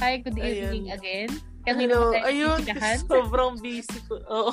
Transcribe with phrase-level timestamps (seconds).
[0.00, 0.96] Hi, good evening Ayun.
[0.96, 1.30] again.
[1.68, 2.60] Hello, naman tayo ayun,
[3.12, 4.16] sobrang busy ko.
[4.32, 4.52] Oo.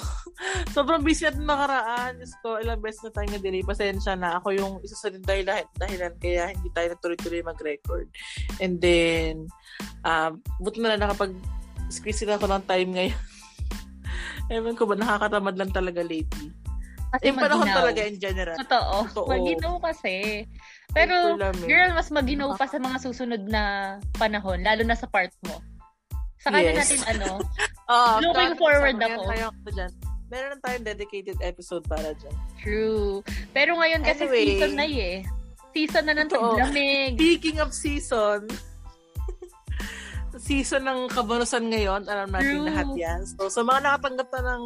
[0.75, 2.19] sobrang busy at nakaraan.
[2.19, 3.63] Diyos ko, ilang beses na tayo na-delay.
[3.63, 4.43] Pasensya na.
[4.43, 5.47] Ako yung isa sa dahil
[5.79, 8.11] dahilan kaya hindi tayo natuloy-tuloy mag-record.
[8.59, 9.47] And then,
[10.03, 11.31] um, buti na lang nakapag
[11.87, 13.21] squeeze ako ng time ngayon.
[14.51, 16.51] Ewan ko ba, nakakatamad lang talaga lately.
[17.07, 18.59] Kasi Yung panahon talaga in general.
[18.59, 19.07] Totoo.
[19.15, 19.31] Totoo.
[19.31, 20.43] Maginaw kasi.
[20.97, 21.15] Pero,
[21.63, 23.63] girl, mas maginaw pa sa mga susunod na
[24.13, 25.61] panahon, lalo na sa part mo.
[26.37, 26.79] Sa kanya Yes.
[26.83, 27.29] natin, ano,
[27.87, 29.21] Oo, Looking forward ako.
[29.27, 29.91] tayo dyan.
[30.27, 32.35] Meron tayong dedicated episode para dyan.
[32.57, 33.23] true.
[33.53, 34.43] Pero ngayon kasi Anyway.
[34.49, 35.17] season na eh.
[35.71, 36.57] Season na ng Totoo.
[36.57, 37.15] lamig.
[37.15, 38.43] Speaking of season,
[40.37, 42.67] season ng kabanusan ngayon, alam natin True.
[42.67, 43.19] lahat yan.
[43.25, 44.63] So, sa mga nakatanggap na ng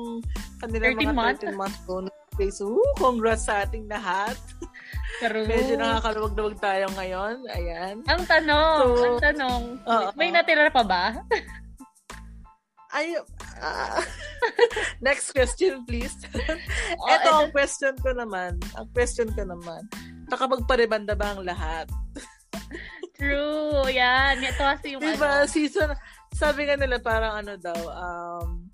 [0.60, 1.40] kanilang 13 mga month.
[1.44, 2.16] 13 month bonus
[2.60, 4.34] woo, congrats sa ating lahat.
[5.22, 5.46] True.
[5.46, 7.36] Medyo nakakaluwag-luwag tayo ngayon.
[7.54, 7.96] Ayan.
[8.10, 10.10] Ang tanong, So, ang tanong, oo.
[10.18, 11.04] may natira pa ba?
[12.92, 13.16] Ay,
[13.64, 14.04] ah,
[15.06, 16.12] next question, please.
[17.00, 18.60] Oh, Ito ang question ko naman.
[18.76, 19.88] Ang question ko naman.
[20.28, 21.88] Nakapagparibanda ba ang lahat?
[23.16, 24.44] True, yan.
[24.44, 25.48] Ito kasi yung Diba, ano.
[25.48, 25.96] season,
[26.36, 28.68] sabi nga nila parang ano daw, um,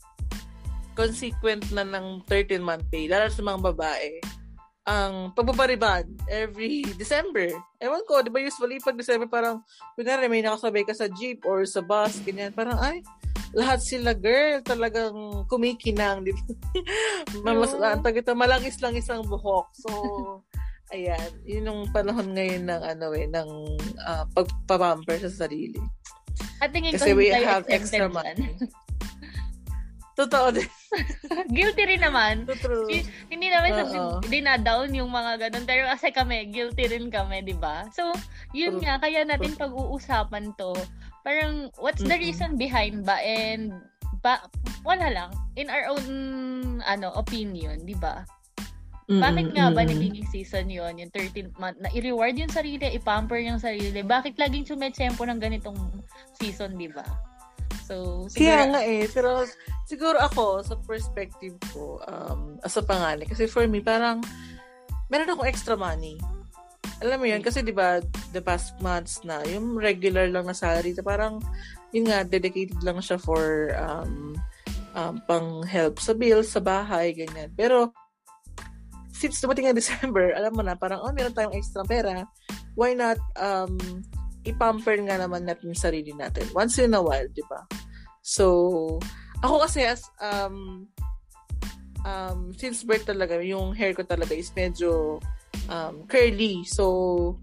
[0.98, 4.18] consequent na ng 13-month pay, lalo sa mga babae,
[4.88, 7.52] ang pagbabariban every December.
[7.84, 9.60] Ewan ko, di ba usually pag December parang,
[10.00, 13.04] kunwari may nakasabay ka sa jeep or sa bus, ganyan, parang ay,
[13.56, 16.44] lahat sila girl talagang kumikinang di ba?
[17.56, 17.84] Mas, True.
[17.84, 19.90] ang tag ito, malangis lang isang buhok so
[20.96, 23.50] ayan yun yung panahon ngayon ng ano eh ng
[24.08, 25.80] uh, pagpapamper sa sarili
[26.64, 28.56] At tingin ko kasi we hindi tayo have extra money
[30.18, 30.66] totoo din
[31.56, 32.50] Guilty rin naman.
[32.60, 33.78] true Y- hindi namin Oo.
[33.78, 33.96] sabi,
[34.40, 35.66] dinadown yung mga ganun.
[35.68, 37.86] Pero kasi kami, guilty rin kami, di ba?
[37.92, 38.16] So,
[38.56, 38.84] yun True.
[38.88, 40.74] nga, kaya natin pag-uusapan to.
[41.28, 42.24] Parang, what's the Mm-mm.
[42.24, 43.20] reason behind ba?
[43.20, 43.76] And,
[44.24, 44.48] ba,
[44.88, 45.30] wala lang.
[45.60, 46.08] In our own,
[46.88, 48.24] ano, opinion, di ba?
[49.08, 53.56] Bakit nga ba nagiging season yon yung 13th month, na i-reward yung sarili, i-pamper yung
[53.56, 54.04] sarili?
[54.04, 55.80] Bakit laging sumetsempo ng ganitong
[56.36, 57.08] season, di ba?
[57.88, 59.30] So, Kaya siguro, nga eh, pero
[59.88, 64.20] siguro ako, sa perspective ko, um, as a panganay, kasi for me, parang,
[65.08, 66.20] meron akong extra money.
[67.00, 68.04] Alam mo yun, kasi di ba
[68.36, 71.40] the past months na, yung regular lang na salary, so parang,
[71.96, 74.36] yun nga, dedicated lang siya for, um,
[74.92, 77.48] um, pang help sa bills, sa bahay, ganyan.
[77.56, 77.96] Pero,
[79.16, 82.28] since dumating ang December, alam mo na, parang, oh, meron tayong extra pera,
[82.76, 84.04] why not, um,
[84.46, 86.46] ipamper nga naman natin yung sarili natin.
[86.54, 87.64] Once in a while, di ba?
[88.22, 89.00] So,
[89.42, 90.88] ako kasi as, um,
[92.04, 95.22] um, since birth talaga, yung hair ko talaga is medyo
[95.72, 96.68] um, curly.
[96.68, 97.38] So,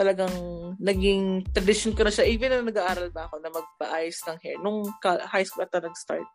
[0.00, 0.32] talagang
[0.80, 2.24] naging tradition ko na siya.
[2.24, 4.56] Even na nag-aaral ba ako na magpa-ayos ng hair.
[4.64, 6.28] Nung high school ata nag-start,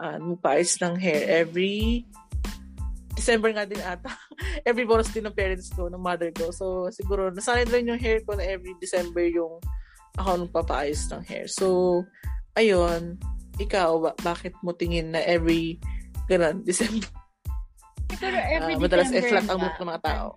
[0.00, 2.08] uh, magpa-ayos ng hair every
[3.24, 4.12] December nga din ata.
[4.68, 6.52] every bonus din ng parents ko, ng mother ko.
[6.52, 9.64] So, siguro, nasanay rin yung hair ko na every December yung
[10.20, 11.48] ako nung papaayos ng hair.
[11.48, 12.04] So,
[12.52, 13.16] ayun,
[13.56, 15.80] ikaw, ba- bakit mo tingin na every
[16.28, 17.08] ganun, December,
[18.12, 20.28] siguro every madalas December e-flat ang nga, mood ng mga tao?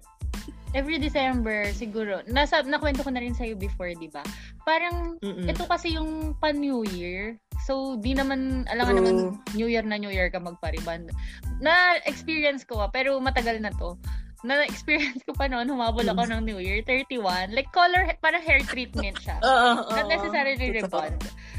[0.78, 2.22] Every December, siguro.
[2.30, 4.22] Nasa, nakwento ko na rin sa'yo before, di ba?
[4.62, 5.50] Parang, Mm-mm.
[5.50, 7.34] ito kasi yung pan-New Year.
[7.66, 9.16] So, di naman, alam nga naman,
[9.58, 11.10] New Year na New Year ka magpariban.
[11.58, 13.98] Na-experience ko, ah, pero matagal na to.
[14.46, 16.32] Na-experience ko pa noon, humabol ako Mm.
[16.32, 17.50] ng New Year, 31.
[17.58, 19.42] Like, color, parang hair treatment siya.
[19.50, 21.18] Oo, oo, Not necessarily rebond.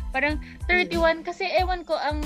[0.08, 2.18] Parang 31 kasi ewan ko ang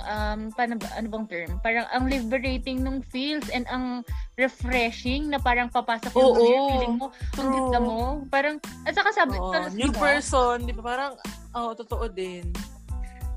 [0.00, 1.50] um paano ano bang term?
[1.60, 4.00] Parang ang liberating nung feels and ang
[4.40, 7.98] refreshing na parang papasok yung New Year, feeling mo, ang ganda mo.
[8.32, 8.56] Parang
[8.88, 10.00] at saka sabi sa- new diba?
[10.00, 10.82] person, di ba?
[10.84, 11.12] Parang,
[11.56, 12.48] oo, totoo din.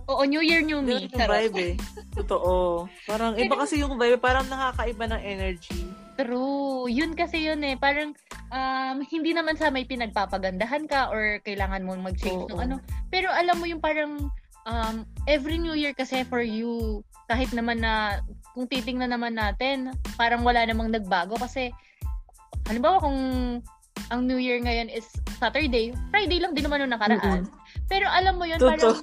[0.10, 1.06] Oo, New Year, New Me.
[1.06, 1.76] yung vibe eh.
[2.18, 2.90] Totoo.
[3.06, 5.86] Parang, iba kasi yung vibe, parang nakakaiba ng energy.
[6.20, 6.92] True.
[6.92, 7.80] Yun kasi yun eh.
[7.80, 8.12] Parang,
[8.52, 12.76] um, hindi naman sa may pinagpapagandahan ka or kailangan mong mag-change ng ano.
[13.08, 14.28] Pero alam mo yung parang,
[14.68, 17.00] um, every New Year kasi for you,
[17.32, 18.20] kahit naman na,
[18.52, 21.72] kung titingnan naman natin, parang wala namang nagbago kasi,
[22.68, 23.20] halimbawa kung
[24.10, 25.06] ang New Year ngayon is
[25.40, 27.48] Saturday, Friday lang din naman nung nakaraan.
[27.88, 28.72] Pero alam mo yun, Totoo.
[28.76, 28.98] parang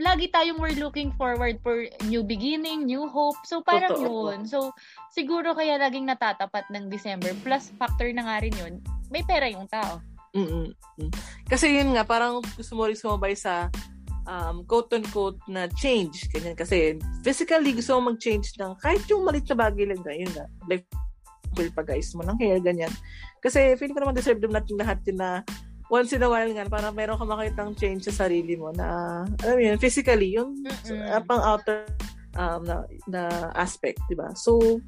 [0.00, 3.36] lagi tayong we're looking forward for new beginning, new hope.
[3.44, 4.32] So parang Totoo.
[4.34, 4.48] yun.
[4.48, 4.72] So
[5.12, 7.32] siguro kaya laging natatapat ng December.
[7.44, 8.74] Plus factor na nga rin yun,
[9.12, 10.02] may pera yung tao.
[10.34, 10.70] Mm-mm.
[10.98, 11.12] Mm.
[11.50, 13.66] Kasi yun nga, parang gusto mo rin sumabay sa
[14.30, 16.30] um, quote-unquote na change.
[16.30, 20.30] Ganyan kasi physically gusto mo mag-change ng kahit yung malit na bagay lang na, yun
[20.30, 20.46] nga.
[20.70, 20.86] Like,
[21.74, 22.92] pag-guys mo ng hair, ganyan.
[23.40, 25.30] Kasi feeling ko naman deserve naman natin lahat yun na
[25.90, 29.54] once in a while nga, parang meron ka makitang change sa sarili mo na, alam
[29.58, 30.62] mo yun, physically, yung
[31.10, 31.82] uh, pang outer
[32.38, 33.22] um, na, na
[33.58, 34.30] aspect, di ba?
[34.38, 34.78] So,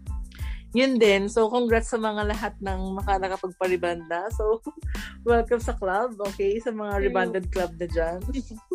[0.73, 1.27] yun din.
[1.29, 4.31] So, congrats sa mga lahat ng maka nakapagparibanda.
[4.39, 4.63] So,
[5.29, 6.57] welcome sa club, okay?
[6.63, 8.23] Sa mga rebanded club na dyan.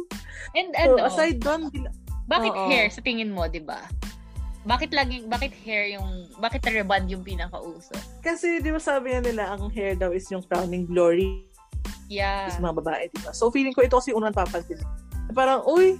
[0.57, 1.71] And ano, so, aside doon,
[2.27, 2.67] bakit Oo.
[2.69, 3.87] hair sa tingin mo, di ba?
[4.67, 7.95] Bakit laging, bakit hair yung, bakit reband yung pinakauso?
[8.19, 11.47] Kasi, di ba sabi nga nila, ang hair daw is yung crowning glory
[12.07, 12.47] Yeah.
[12.55, 13.35] Sa mga babae, di ba?
[13.35, 14.79] So, feeling ko ito kasi unang papansin.
[15.35, 15.99] Parang, uy,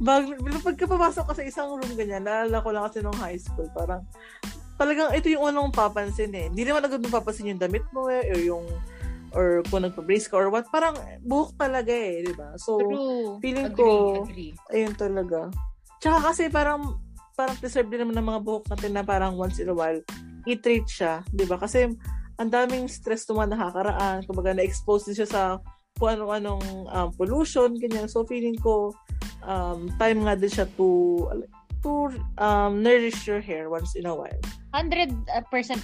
[0.00, 0.32] bag,
[0.64, 4.00] pagkapapasok ka sa isang room ganyan, naalala ko lang kasi nung high school, parang,
[4.80, 6.48] talagang ito yung unang papansin eh.
[6.48, 8.64] Hindi naman agad mapapansin yung damit mo eh, or yung,
[9.36, 12.56] or kung nagpa-brace ka or what, parang buhok talaga eh, di ba?
[12.56, 13.36] So, True.
[13.44, 14.52] feeling agree, ko, agree.
[14.72, 15.52] ayun talaga.
[16.00, 16.96] Tsaka kasi parang,
[17.36, 19.98] parang deserve din naman ng mga buhok natin na parang once in a while,
[20.44, 21.56] i-treat siya, di ba?
[21.56, 21.88] Kasi,
[22.40, 24.24] ang daming stress naman nakakaraan.
[24.26, 25.42] Kumbaga, na-expose din siya sa
[26.00, 28.08] kung ano-anong um, pollution, ganyan.
[28.08, 28.90] So, feeling ko,
[29.44, 31.28] um, time nga din siya to
[31.82, 34.42] to um, nourish your hair once in a while.
[34.70, 35.18] 100%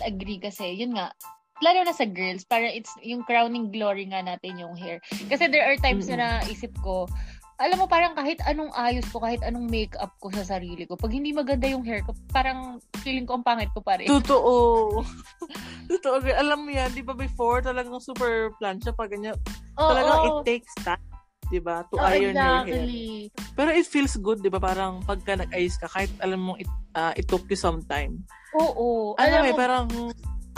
[0.06, 1.10] agree kasi, yun nga,
[1.58, 5.02] lalo na sa girls, para it's yung crowning glory nga natin yung hair.
[5.26, 6.22] Kasi there are times mm-hmm.
[6.22, 7.10] na naisip ko,
[7.58, 11.10] alam mo, parang kahit anong ayos ko, kahit anong makeup ko sa sarili ko, pag
[11.10, 14.06] hindi maganda yung hair ko, parang feeling ko ang pangit ko pa rin.
[14.06, 15.02] Totoo.
[15.90, 16.22] Totoo.
[16.22, 19.34] Alam mo yan, di ba before, talagang super plancha pa ganyan.
[19.74, 20.26] Oh, talagang oh.
[20.42, 21.02] it takes time.
[21.48, 21.84] 'di ba?
[21.88, 22.72] To oh, iron exactly.
[22.72, 23.54] your hair.
[23.56, 24.60] Pero it feels good, 'di ba?
[24.60, 28.22] Parang pagka nag-ayos ka kahit alam mo it, uh, it took you some time.
[28.56, 29.16] Oo.
[29.16, 29.86] Alam mo, eh, parang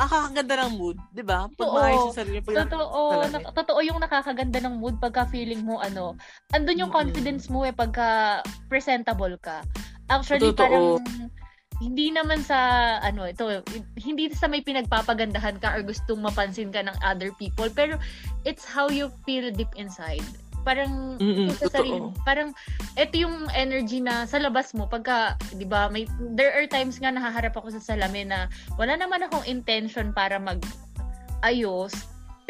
[0.00, 1.46] nakakaganda ng mood, 'di ba?
[1.52, 5.76] Pag maayos sa sarili pag Totoo, na- totoo yung nakakaganda ng mood pagka feeling mo
[5.76, 6.16] ano,
[6.56, 7.12] andun yung mm-hmm.
[7.12, 8.40] confidence mo eh pagka
[8.72, 9.60] presentable ka.
[10.08, 10.64] Actually totoo.
[10.64, 10.86] parang
[11.80, 13.64] hindi naman sa ano ito
[13.96, 17.96] hindi sa may pinagpapagandahan ka or gustong mapansin ka ng other people pero
[18.44, 20.24] it's how you feel deep inside
[20.62, 22.52] parang Mm-mm, sa sarili parang
[22.96, 26.04] ito yung energy na sa labas mo pagka 'di ba may
[26.36, 28.46] there are times nga nahaharap ako sa salamin na
[28.76, 30.60] wala naman akong intention para mag
[31.40, 31.92] ayos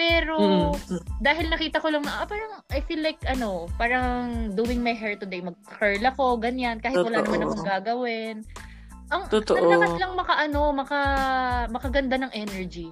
[0.01, 0.41] pero
[0.73, 1.21] mm-hmm.
[1.21, 5.15] dahil nakita ko lang na ah, parang I feel like ano parang doing my hair
[5.15, 7.09] today mag curl ako ganyan kahit Totoo.
[7.13, 8.37] wala naman akong gagawin
[9.11, 9.61] ang Totoo.
[9.61, 11.01] ang lakas lang maka ano maka
[11.69, 12.89] makaganda ng energy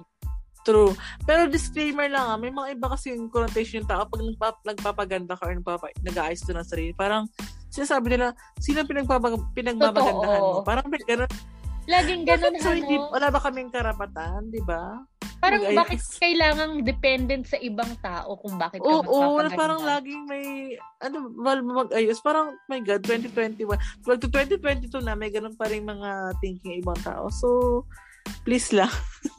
[0.67, 0.91] True.
[1.23, 5.33] Pero disclaimer lang ah, may mga iba kasi yung connotation yung tao pag nagpap- nagpapaganda
[5.39, 6.91] ka or nagpapa- nag-aayos to ng sarili.
[6.91, 7.25] Parang
[7.71, 10.61] sinasabi nila, sino pinagpapag- pinagmapagandahan mo?
[10.67, 11.31] Parang may ganun.
[11.89, 12.53] Laging ganun.
[12.61, 15.01] so, hindi, wala ba kaming karapatan, di ba?
[15.39, 15.79] Parang Mag-ayos.
[15.79, 21.31] bakit kailangan dependent sa ibang tao kung bakit ka Oo, oo parang laging may, ano,
[21.31, 22.19] mal mag-ayos.
[22.19, 23.79] Parang, my God, 2021.
[24.03, 27.31] Well, to 2022 na, may ganun pa rin mga thinking ibang tao.
[27.31, 27.47] So,
[28.47, 28.91] Please lang.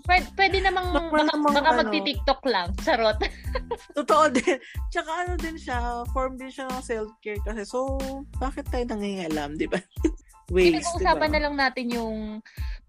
[0.04, 2.69] Pwede, pwede namang, baka, namang baka ano, magti-tiktok lang.
[2.84, 3.19] Charot.
[3.98, 4.58] Totoo din.
[4.92, 7.64] Tsaka ano din siya, form din siya ng self-care kasi.
[7.64, 7.96] So,
[8.37, 9.81] bakit tayo nangingalam, di ba?
[10.52, 11.34] Waste, Pinag-uusapan diba?
[11.38, 12.16] na lang natin yung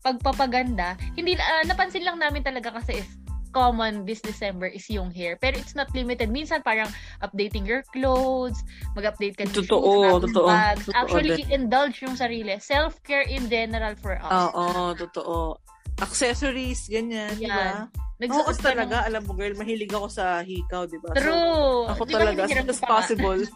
[0.01, 0.97] pagpapaganda.
[1.13, 3.09] Hindi, uh, napansin lang namin talaga kasi if
[3.51, 5.37] common this December is yung hair.
[5.37, 6.31] Pero it's not limited.
[6.31, 6.89] Minsan parang
[7.21, 8.63] updating your clothes,
[8.97, 10.85] mag-update ka ng totoo, shoes, totoo, bags.
[10.87, 11.67] Totoo, Actually, din.
[11.67, 12.57] indulge yung sarili.
[12.57, 14.31] Self-care in general for us.
[14.31, 15.59] Oo, totoo
[15.99, 17.89] accessories, ganyan, di ba?
[18.21, 19.05] Oo, talaga, ng...
[19.11, 21.17] alam mo girl, mahilig ako sa hikaw, di ba?
[21.17, 21.89] True.
[21.89, 23.41] So, ako di talaga, as much as possible.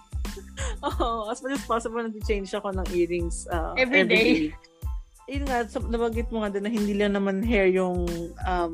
[0.89, 4.25] Oo, as much as possible, nag-change ako ng earrings uh, every, every day.
[4.25, 4.43] day.
[5.25, 8.05] Yun nga, so, nabanggit mo nga din na hindi lang naman hair yung
[8.45, 8.73] um,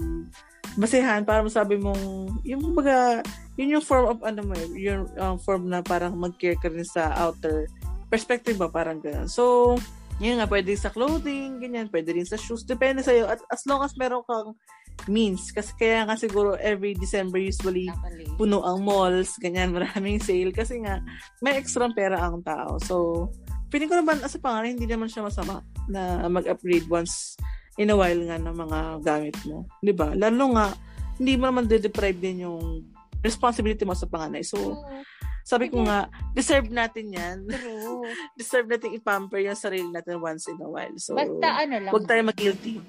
[0.80, 3.24] basehan para masabi mong, yung baga,
[3.60, 7.12] yun yung form of ano mo, yung um, form na parang mag-care ka rin sa
[7.20, 7.68] outer
[8.12, 9.32] perspective ba, parang gano'n.
[9.32, 9.76] So,
[10.22, 12.62] yun nga, pwede sa clothing, ganyan, pwede rin sa shoes.
[12.62, 13.26] Depende sa'yo.
[13.26, 14.54] At as long as meron kang
[15.10, 15.50] means.
[15.50, 17.90] Kasi kaya nga siguro every December usually
[18.38, 20.54] puno ang malls, ganyan, maraming sale.
[20.54, 21.02] Kasi nga,
[21.42, 22.78] may extra pera ang tao.
[22.86, 22.96] So,
[23.74, 27.34] feeling ko naman, as a pangalan, hindi naman siya masama na mag-upgrade once
[27.82, 29.66] in a while nga ng mga gamit mo.
[29.82, 30.14] Di ba?
[30.14, 30.70] Lalo nga,
[31.18, 32.86] hindi mo naman de-deprive din yung
[33.26, 34.46] responsibility mo sa panganay.
[34.46, 34.86] So,
[35.52, 37.38] sabi ko nga, deserve natin yan.
[37.52, 38.08] True.
[38.40, 40.96] deserve natin i-pamper yung sarili natin once in a while.
[40.96, 41.92] So, Basta ano lang.
[41.92, 42.80] Huwag tayo mag-guilty.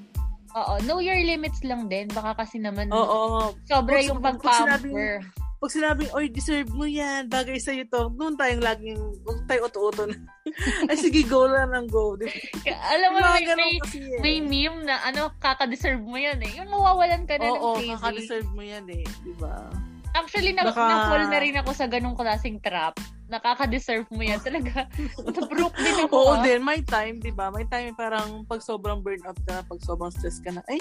[0.54, 2.06] Oo, know your limits lang din.
[2.14, 5.26] Baka kasi naman Oo, sobra pag, yung pag-pamper.
[5.62, 10.10] Pag sinabing, oy, deserve mo yan, bagay sa'yo to, doon tayong laging, huwag tayo uto-uto
[10.10, 10.18] na.
[10.90, 12.18] Ay, sige, go lang ng go.
[12.94, 14.18] Alam mo, may, may, eh.
[14.18, 16.58] may meme na, ano, kaka-deserve mo yan eh.
[16.58, 17.90] Yung mawawalan ka na Oo, ng crazy.
[17.90, 19.06] Oo, kaka-deserve mo yan eh.
[19.22, 19.70] Di ba?
[20.12, 20.82] Actually, na, Baka...
[20.84, 22.96] na-fall na rin ako sa ganong klaseng trap.
[23.32, 24.36] Nakaka-deserve mo yan.
[24.44, 24.84] Talaga,
[25.50, 26.14] broke din ako.
[26.14, 26.44] Oo ah.
[26.44, 27.48] din, may time, di ba?
[27.48, 30.76] May time parang pag sobrang burnout ka, pag sobrang stress ka na, ay,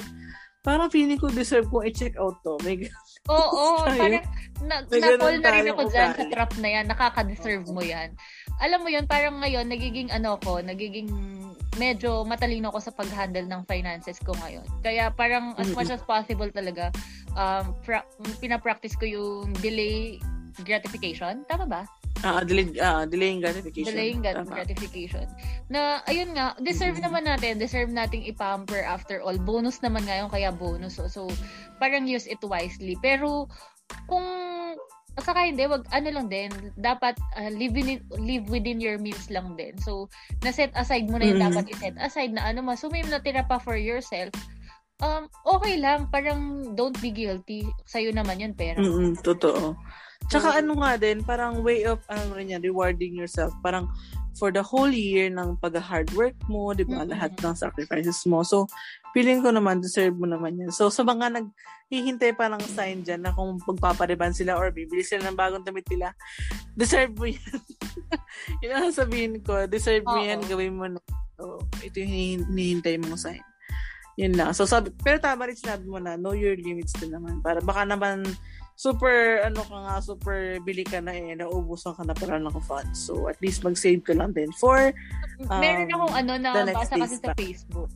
[0.62, 2.60] parang feeling ko deserve kong i-check out to.
[2.68, 2.86] May
[3.32, 3.98] Oo, Tayo.
[3.98, 4.26] parang
[4.62, 6.86] na, na-fall na rin ako dyan sa trap na yan.
[6.92, 8.12] Nakaka-deserve mo yan.
[8.62, 11.10] Alam mo yun, parang ngayon, nagiging ano ko, nagiging
[11.80, 14.68] medyo matalino ko sa pag-handle ng finances ko ngayon.
[14.86, 16.92] Kaya parang as much as possible talaga,
[17.34, 18.06] um, pra-
[18.44, 20.20] pinapractice ko yung delay
[20.68, 21.48] gratification.
[21.48, 21.82] Tama ba?
[22.22, 23.98] Ah, delay, ah, delaying gratification.
[23.98, 24.46] Delaying Tama.
[24.46, 25.26] gratification.
[25.74, 27.06] Na, ayun nga, deserve Mhm.
[27.08, 29.40] naman natin, deserve nating ipamper after all.
[29.42, 31.02] Bonus naman ngayon, kaya bonus.
[31.02, 31.22] So, so
[31.82, 32.94] parang use it wisely.
[33.02, 33.50] Pero,
[34.06, 34.28] kung,
[35.20, 39.60] saka hindi, wag, ano lang din, dapat uh, live, in, live within your means lang
[39.60, 39.76] din.
[39.84, 40.08] So,
[40.40, 41.48] na-set aside mo na yung Mhm.
[41.52, 44.32] dapat i-set aside na ano, mas may natira pa for yourself,
[45.04, 47.68] um, okay lang, parang don't be guilty.
[47.84, 48.80] Sa'yo naman yun, pera.
[48.80, 49.76] Mm-mm, totoo.
[50.32, 53.52] Tsaka So, ano nga din, parang way of, ano rin yan, rewarding yourself.
[53.60, 53.92] Parang
[54.36, 57.04] for the whole year ng pag-hard work mo, di ba?
[57.04, 57.12] Mm-mm.
[57.12, 58.44] Lahat ng sacrifices mo.
[58.48, 58.68] So,
[59.12, 60.72] feeling ko naman, deserve mo naman yan.
[60.72, 65.28] So, sa mga naghihintay pa ng sign dyan na kung magpapariban sila or bibili sila
[65.28, 66.16] ng bagong damit nila,
[66.76, 67.60] deserve mo yan.
[68.64, 70.24] Yun ang sabihin ko, deserve mo Oo.
[70.24, 71.02] yan, gawin mo na.
[71.36, 73.44] So, ito yung hini- hinihintay mong sign.
[74.20, 74.52] Yun lang.
[74.56, 77.40] So, sabi, pero tama rin sinabi mo na, know your limits din naman.
[77.44, 78.24] Para baka naman,
[78.76, 82.98] super, ano ka nga, super bili ka na eh, naubusan ka na para ng funds.
[82.98, 84.94] So, at least mag-save ka lang din for,
[85.62, 87.34] meron um, akong ano, next nabasa kasi sa.
[87.38, 87.92] Facebook.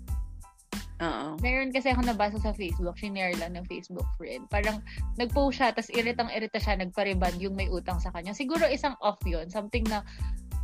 [0.96, 1.28] oo.
[1.44, 4.48] Meron kasi ako nabasa sa Facebook, shinare lang ng Facebook friend.
[4.48, 4.80] Parang
[5.20, 8.32] nag-post siya, tapos iritang-irita siya, nagpariban yung may utang sa kanya.
[8.38, 9.50] Siguro isang off yun.
[9.52, 10.06] Something na,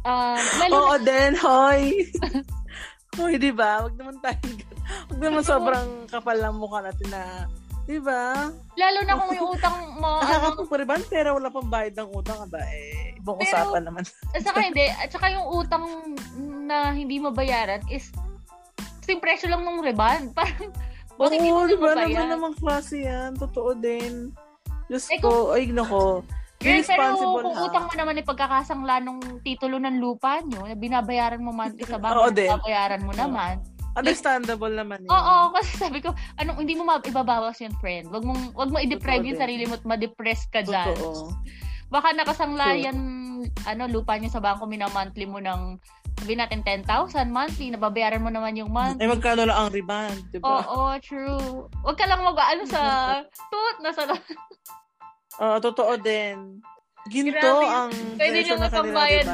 [0.06, 1.82] um, lalo Oo na, din, hoy!
[3.20, 3.84] hoy, di ba?
[3.84, 4.40] Wag naman tayo,
[5.12, 7.22] wag naman sobrang kapal ng mukha natin na,
[7.92, 8.48] di ba?
[8.74, 12.64] lalo na kung yung utang mo, ano, Nakakapagpariban, pero wala pang bayad ng utang, aba,
[12.72, 14.04] eh, ibang Pero- usapan naman.
[14.36, 15.84] at saka hindi, at saka yung utang
[16.64, 18.08] na hindi mabayaran is,
[19.04, 20.32] kasing presyo lang ng reban.
[20.38, 20.72] Parang,
[21.20, 21.92] bakit hindi Oo, mo di ba?
[21.92, 22.16] mabayaran?
[22.16, 23.36] Naman namang klase yan.
[23.36, 24.32] Totoo din.
[24.88, 26.24] Diyos Eh, ko, ay, nako.
[26.62, 27.66] Girl, pero kung ha?
[27.66, 31.98] utang mo naman ay pagkakasangla ng titulo ng lupa nyo, na binabayaran mo man sa
[31.98, 32.50] Oo bangko, din.
[32.50, 33.58] babayaran mo naman.
[33.92, 35.12] Understandable naman yun.
[35.12, 38.08] Oo, kasi sabi ko, anong hindi mo ibabawas yun, friend.
[38.08, 40.96] Wag mong wag mo i-deprive yung sarili mo at ma-depress ka diyan.
[40.96, 41.36] Totoo.
[41.92, 42.84] Baka nakasangla True.
[42.88, 42.98] yan
[43.68, 45.76] ano lupa niyo sa bangko mina-monthly mo ng
[46.22, 49.02] sabi natin 10,000 monthly, nababayaran mo naman yung month.
[49.02, 50.62] Ay, magkano lang ang rebound, di ba?
[50.62, 51.66] Oo, true.
[51.82, 52.82] Wag ka lang mag-ano sa
[53.52, 54.06] tut na sa
[55.42, 56.62] Oo, totoo din.
[57.10, 57.66] Ginto Grabe.
[57.66, 58.70] ang Pwede presyo niyo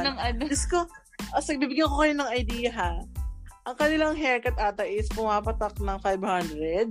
[0.00, 0.42] ng ano.
[0.48, 0.88] Diyos ko,
[1.36, 2.92] as nagbibigyan ko kayo ng idea ha.
[3.68, 6.88] Ang kanilang haircut ata is pumapatak ng 500.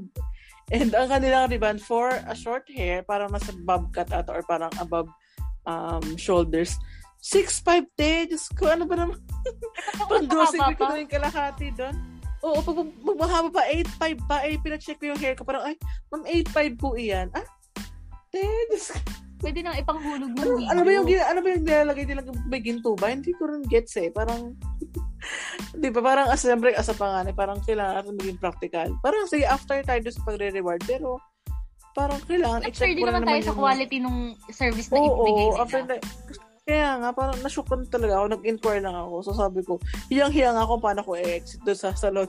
[0.69, 4.69] And ang kanilang rebound for a short hair, parang nasa bob cut ata or parang
[4.77, 5.09] above
[5.65, 6.77] um, shoulders.
[7.25, 8.29] 6'5 te.
[8.29, 9.17] Diyos ko, ano ba naman?
[10.11, 11.97] Pang grocery ko na yung kalahati doon.
[12.45, 14.45] Oo, pag mag- magmahaba pa, 8'5 pa.
[14.45, 15.41] Eh, pinacheck ko yung hair ko.
[15.41, 15.73] Parang, ay,
[16.13, 17.33] ma'am, 8'5 po iyan.
[17.33, 17.41] Ah,
[18.29, 19.01] te, Diyos ko.
[19.37, 20.69] Pwede nang ipanghulog ng Ano, video.
[20.69, 23.13] ano ba yung ano ba yung nilalagay nilang may ginto ba?
[23.13, 24.09] Hindi ko rin gets eh.
[24.09, 24.57] Parang
[25.81, 28.87] di ba parang as siyempre as a panganay, parang kailangan natin maging practical.
[29.01, 31.19] Parang sige after tayo doon sa pagre-reward pero
[31.97, 34.19] parang kailangan i-check din ko na naman tayo sa yung- quality nung
[34.53, 35.61] service na Oo, ibigay nila.
[35.65, 35.95] after na,
[36.67, 38.25] kaya nga, parang nashokan talaga ako.
[38.35, 39.23] Nag-inquire lang ako.
[39.23, 39.79] So sabi ko,
[40.11, 42.27] hiyang-hiyang ako paano ko i-exit doon sa salon.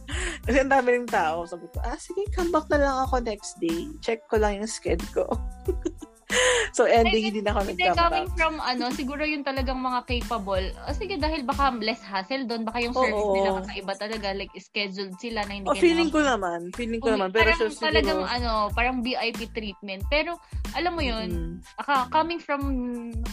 [0.46, 1.42] Kasi ang dami rin tao.
[1.42, 3.90] Sabi ko, ah, sige, come back na lang ako next day.
[3.98, 5.26] Check ko lang yung schedule ko.
[6.76, 10.66] so ending, hindi na ako Hindi, nag-come coming from ano, siguro yung talagang mga capable.
[10.86, 13.34] O sige, dahil baka less hassle doon, baka yung service Oo.
[13.36, 16.70] nila kakaiba talaga, like scheduled sila na hindi Oh, feeling ko naman.
[16.74, 17.28] Feeling ko Umi- naman.
[17.34, 17.84] Pero parang siguro...
[17.90, 20.02] talagang ano, parang VIP treatment.
[20.08, 20.38] Pero
[20.74, 22.06] alam mo yun, Mm.
[22.10, 22.62] coming from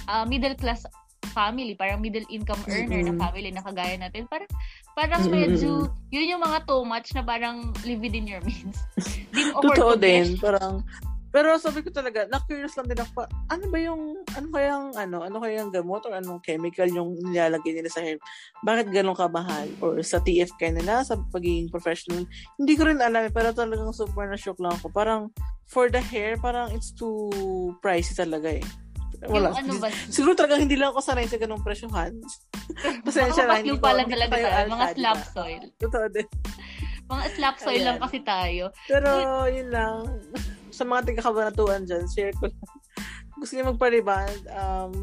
[0.09, 0.85] uh, middle class
[1.37, 3.13] family, parang middle income earner Mm-mm.
[3.13, 4.49] na family na kagaya natin, parang
[4.97, 5.37] parang Mm-mm.
[5.37, 8.81] medyo yun yung mga too much na parang live within your means.
[9.35, 10.25] Di mo afford Totoo to din.
[10.41, 10.81] Parang,
[11.37, 15.37] pero sabi ko talaga, na-curious lang din ako, ano ba yung, ano kayang, ano, ano
[15.37, 18.17] kayang gamot or anong chemical yung nilalagay nila sa hair?
[18.65, 19.69] Bakit ganun kamahal?
[19.77, 22.25] Or sa TFK nila, sa pagiging professional?
[22.57, 24.89] Hindi ko rin alam, eh, pero talagang super na-shock lang ako.
[24.89, 25.29] Parang,
[25.69, 27.29] for the hair, parang it's too
[27.85, 28.65] pricey talaga eh.
[29.29, 29.53] Wala.
[29.53, 29.93] Yung ano ba?
[30.17, 32.17] Siguro talagang hindi lang ako sanay sa ganung presyohan.
[33.05, 34.73] Pasensya na, hindi lang hindi talaga tayo.
[34.73, 35.61] Mga slab soil.
[35.77, 36.27] Totoo din.
[37.13, 38.05] Mga slab soil lang Ayan.
[38.09, 38.63] kasi tayo.
[38.89, 39.09] Pero,
[39.53, 40.01] yun lang.
[40.77, 42.69] Sa mga taga-kabanatuan dyan, share ko lang.
[43.41, 44.93] Gusto niyo magpa-reband, um,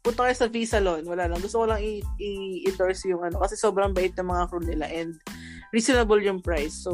[0.00, 1.02] punta kayo sa V-Salon.
[1.04, 1.40] Wala lang.
[1.40, 3.40] Gusto ko lang i- i- endorse yung ano.
[3.40, 5.16] Kasi sobrang bait ng mga crew nila and
[5.72, 6.84] reasonable yung price.
[6.84, 6.92] So,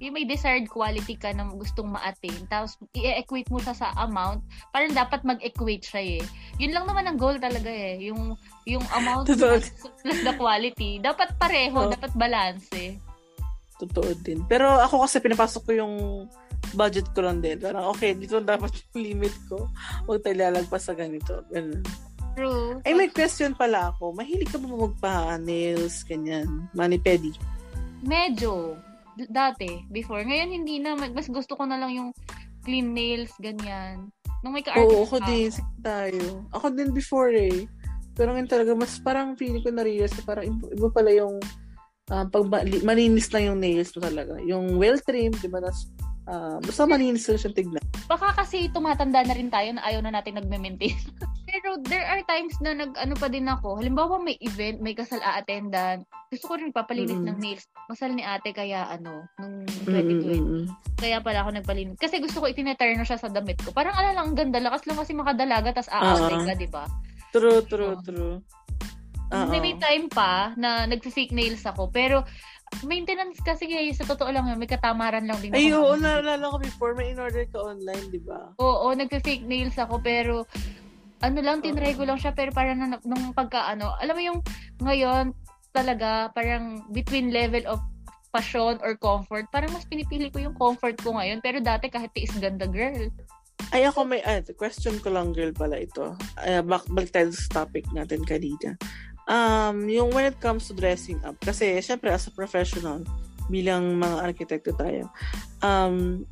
[0.00, 4.92] yung may desired quality ka na gustong ma-attain, tapos i-equate mo siya sa amount, parang
[4.92, 6.22] dapat mag-equate siya eh.
[6.58, 7.96] Yun lang naman ang goal talaga eh.
[8.04, 11.00] Yung, yung amount plus, plus the quality.
[11.00, 11.88] Dapat pareho, Oh.
[11.88, 13.00] dapat balance eh.
[13.78, 14.46] Totoo din.
[14.46, 15.94] Pero ako kasi pinapasok ko yung
[16.74, 17.58] budget ko lang din.
[17.58, 19.68] Parang, okay, dito dapat yung limit ko.
[20.06, 21.42] Huwag tayo lalagpas sa ganito.
[21.50, 21.82] Ganun.
[22.34, 22.82] True.
[22.82, 24.10] Ay, may question pala ako.
[24.14, 26.66] Mahilig ka ba magpa-nails, ganyan?
[26.74, 27.30] Mani-pedi?
[28.02, 28.74] Medyo.
[29.14, 30.26] D- dati, before.
[30.26, 30.98] Ngayon, hindi na.
[30.98, 32.10] Mas gusto ko na lang yung
[32.66, 34.10] clean nails, ganyan.
[34.42, 35.54] Nung may ka Oo, ako din.
[35.54, 36.42] Sige tayo.
[36.50, 37.70] Ako din before eh.
[38.18, 41.38] Pero ngayon talaga, mas parang feeling ko na-realize na parang iba pala yung
[42.12, 42.44] uh, pag
[42.84, 44.36] malinis na yung nails mo talaga.
[44.44, 45.88] Yung well-trimmed, di ba, nas,
[46.28, 47.84] uh, basta malinis na siyang tignan.
[48.04, 50.96] Baka kasi tumatanda na rin tayo na ayaw na natin nagme-maintain.
[51.54, 53.78] Pero there are times na nag-ano pa din ako.
[53.78, 56.02] Halimbawa may event, may kasal a-attendan.
[56.32, 57.30] Gusto ko rin papalinis mm-hmm.
[57.30, 57.64] ng nails.
[57.86, 60.34] Masal ni ate kaya ano, nung 2020.
[60.34, 60.64] Mm-hmm.
[60.98, 62.00] Kaya pala ako nagpalinis.
[62.00, 63.70] Kasi gusto ko itineturn siya sa damit ko.
[63.70, 64.58] Parang ala lang, ganda.
[64.58, 66.48] Lakas lang kasi makadalaga, tas aaway uh-huh.
[66.48, 66.84] ka, di ba?
[67.30, 68.34] True, true, so, true.
[69.32, 69.48] Uh-oh.
[69.48, 71.88] May time pa na nag-fake nails ako.
[71.88, 72.24] Pero
[72.82, 75.60] maintenance kasi ngayon, sa totoo lang yun, may katamaran lang din ako.
[75.60, 78.50] Ay, oo, naalala ko before, may in-order ka online, di ba?
[78.58, 80.42] Oo, nag-fake nails ako, pero
[81.22, 84.40] ano lang, tinry ko lang siya, pero parang nung, nung pagka, ano, alam mo yung
[84.82, 85.30] ngayon,
[85.70, 87.78] talaga, parang between level of
[88.34, 92.34] passion or comfort, parang mas pinipili ko yung comfort ko ngayon, pero dati kahit tiis
[92.42, 93.06] ganda girl.
[93.70, 96.18] Ay, ako may, ah, question ko lang girl pala ito.
[96.42, 98.74] Uh, bak balik tayo sa topic natin kanina.
[99.24, 103.00] Um, yung when it comes to dressing up, kasi syempre as a professional,
[103.48, 105.08] bilang mga arkitekto tayo,
[105.64, 106.24] um,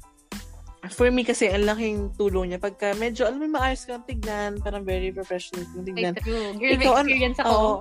[0.90, 2.58] for me kasi, ang laking tulong niya.
[2.58, 6.14] Pagka medyo, alam mo, maayos kang tignan, parang very professional kang tignan.
[6.18, 6.50] Ay, true.
[6.58, 7.54] Girl, Ikaw, experience ako.
[7.54, 7.78] Oh.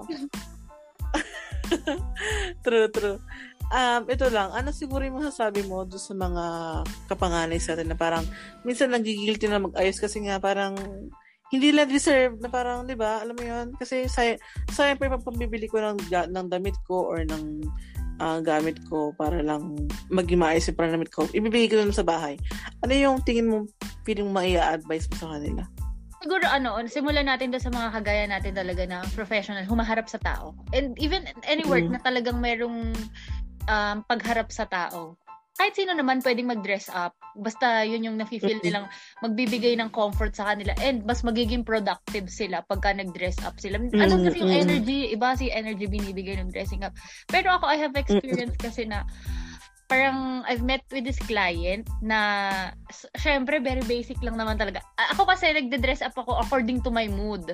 [2.66, 3.18] true, true.
[3.72, 6.46] Um, ito lang, ano siguro yung masasabi mo doon sa mga
[7.08, 8.28] kapanganay sa atin na parang
[8.68, 10.76] minsan nagigilty na mag-ayos kasi nga parang
[11.52, 13.76] hindi lang deserve na parang, di ba, alam mo yun?
[13.76, 14.40] Kasi say,
[14.72, 17.68] sayang pa yung pambibili ko ng, ng damit ko or ng
[18.24, 19.76] uh, gamit ko para lang
[20.08, 21.28] maging maayos yung panamit ko.
[21.36, 22.40] Ibibigay ko lang sa bahay.
[22.88, 23.68] Ano yung tingin mo,
[24.08, 25.68] feeling mo maia-advise mo sa kanila?
[26.22, 30.54] Siguro ano, simulan natin doon sa mga kagaya natin talaga na professional, humaharap sa tao.
[30.70, 31.98] And even any work mm.
[31.98, 32.94] na talagang merong
[33.66, 35.18] um, pagharap sa tao
[35.62, 37.14] kahit sino naman pwedeng mag-dress up.
[37.38, 38.90] Basta yun yung nafe-feel nilang
[39.22, 43.78] magbibigay ng comfort sa kanila and mas magiging productive sila pagka nag-dress up sila.
[43.78, 46.98] Ano kasi yung energy, iba si energy binibigay ng dressing up.
[47.30, 49.06] Pero ako, I have experience kasi na
[49.86, 52.74] parang I've met with this client na
[53.22, 54.82] syempre very basic lang naman talaga.
[55.14, 57.46] Ako kasi nagde-dress up ako according to my mood.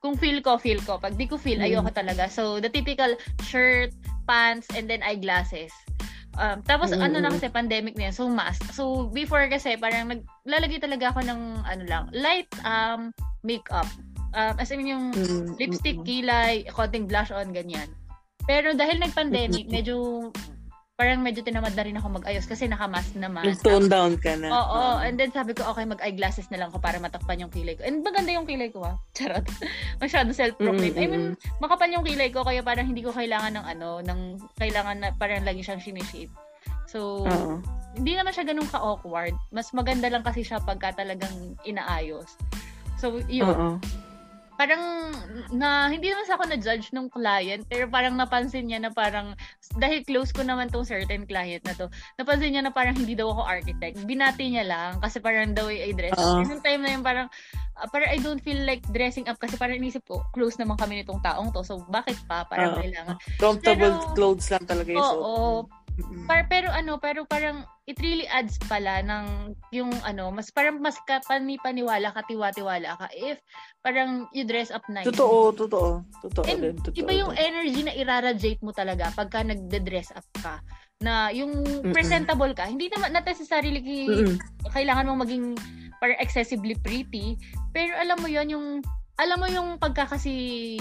[0.00, 0.96] Kung feel ko, feel ko.
[0.96, 2.32] Pag di ko feel, ayoko talaga.
[2.32, 3.12] So, the typical
[3.44, 3.92] shirt,
[4.24, 5.68] pants, and then eyeglasses.
[6.36, 7.06] Um, tapos mm-hmm.
[7.06, 8.62] ano na kasi pandemic na yan, so mask.
[8.76, 13.88] So before kasi parang naglalagay talaga ako ng ano lang, light um makeup.
[14.36, 15.56] Um, as in yung mm-hmm.
[15.56, 17.88] lipstick, kilay, konting blush on, ganyan.
[18.44, 20.28] Pero dahil nag-pandemic, medyo
[20.96, 23.44] parang medyo tinamad na rin ako mag-ayos kasi nakamask naman.
[23.60, 24.48] Tone down ka na.
[24.48, 24.96] Oo.
[24.96, 25.04] Uh.
[25.04, 27.84] And then sabi ko, okay, mag-eyeglasses na lang ko para matakpan yung kilay ko.
[27.84, 28.96] And maganda yung kilay ko ah.
[29.16, 29.44] Charot.
[30.00, 30.96] Masyado self-proclaimed.
[30.96, 31.04] Mm-hmm.
[31.04, 31.24] I mean,
[31.60, 34.20] makapal yung kilay ko kaya parang hindi ko kailangan ng ano, ng
[34.56, 36.32] kailangan na parang lagi siyang sinishape.
[36.88, 37.60] So, uh-huh.
[37.92, 39.36] hindi naman siya ganun ka-awkward.
[39.52, 42.40] Mas maganda lang kasi siya pagka talagang inaayos.
[42.96, 43.52] So, yun.
[43.52, 43.76] Uh-huh
[44.56, 45.12] parang
[45.52, 49.36] na hindi naman sa ako na judge ng client pero parang napansin niya na parang
[49.76, 53.30] dahil close ko naman tong certain client na to napansin niya na parang hindi daw
[53.32, 54.00] ako architect.
[54.08, 56.42] Binati niya lang kasi parang daw ay dress uh-huh.
[56.44, 57.28] yung time na yun parang
[57.76, 61.04] uh, parang I don't feel like dressing up kasi parang inisip ko close naman kami
[61.04, 62.48] nitong taong to so bakit pa?
[62.48, 62.82] Parang uh-huh.
[62.82, 63.16] kailangan.
[63.36, 65.85] Comfortable pero, clothes lang talaga yung oo, oo
[66.28, 70.98] Par, pero ano, pero parang it really adds pala ng yung ano, mas parang mas
[71.08, 73.40] kapani-paniwala ka, tiwa-tiwala ka if
[73.80, 75.08] parang you dress up nice.
[75.08, 76.04] Totoo, totoo.
[76.20, 77.00] Totoo And din, totoo.
[77.00, 80.60] Iba yung energy na iraradiate mo talaga pagka nagde-dress up ka
[81.00, 81.92] na yung Mm-mm.
[81.92, 82.68] presentable ka.
[82.68, 84.36] Hindi naman not necessarily Mm-mm.
[84.72, 85.44] kailangan mong maging
[85.96, 87.40] parang excessively pretty,
[87.72, 88.66] pero alam mo yon yung
[89.16, 90.76] alam mo yung pagka kasi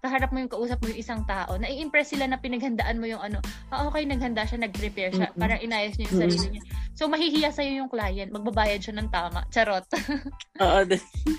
[0.00, 3.38] kaharap mo yung kausap mo yung isang tao, nai-impress sila na pinaghandaan mo yung ano,
[3.68, 5.40] ah, okay, naghanda siya, nag-prepare siya, mm-hmm.
[5.40, 6.62] parang inayos niya yung sarili niya.
[6.96, 9.44] So, mahihiya sa'yo yung client, magbabayad siya ng tama.
[9.52, 9.84] Charot.
[10.64, 10.80] Oo,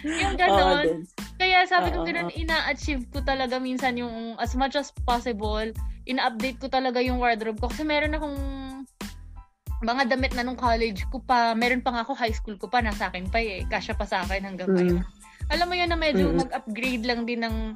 [0.01, 1.05] yung gano'n.
[1.37, 5.69] Kaya sabi ko gano'n, ina-achieve ko talaga minsan yung as much as possible,
[6.05, 7.69] ina-update ko talaga yung wardrobe ko.
[7.69, 8.37] Kasi meron akong
[9.81, 12.81] mga damit na nung college ko pa, meron pa nga ako high school ko pa,
[12.85, 13.65] nasa akin pa eh.
[13.65, 15.01] Kasya pa sa akin hanggang ngayon.
[15.01, 15.09] Mm.
[15.51, 16.41] Alam mo yun na medyo mm-hmm.
[16.47, 17.75] mag-upgrade lang din ng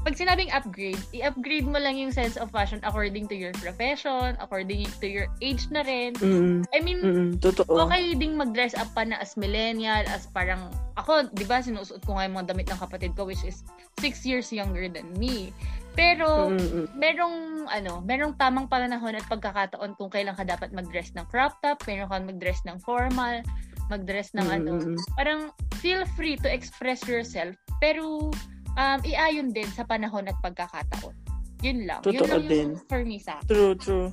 [0.00, 4.88] pag sinabing upgrade, i-upgrade mo lang yung sense of fashion according to your profession, according
[4.96, 6.16] to your age na rin.
[6.16, 6.64] Mm-hmm.
[6.72, 7.30] I mean, mm-hmm.
[7.36, 7.84] Totoo.
[7.84, 12.16] okay ding mag-dress up pa na as millennial, as parang, ako, di ba, sinusuot ko
[12.16, 13.60] nga yung mga damit ng kapatid ko, which is
[14.00, 15.52] six years younger than me.
[15.92, 16.88] Pero Mm-mm.
[16.96, 21.76] merong ano, merong tamang panahon at pagkakataon kung kailan ka dapat mag-dress ng crop top,
[21.84, 23.44] meron kang mag-dress ng formal,
[23.92, 24.80] mag-dress ng ano.
[24.80, 24.96] Mm-mm.
[25.18, 28.32] Parang feel free to express yourself, pero
[28.76, 31.14] um, iayon din sa panahon at pagkakataon.
[31.60, 32.00] Yun lang.
[32.04, 32.68] Yun Totoo lang din.
[32.74, 34.08] yung for me sa True, true.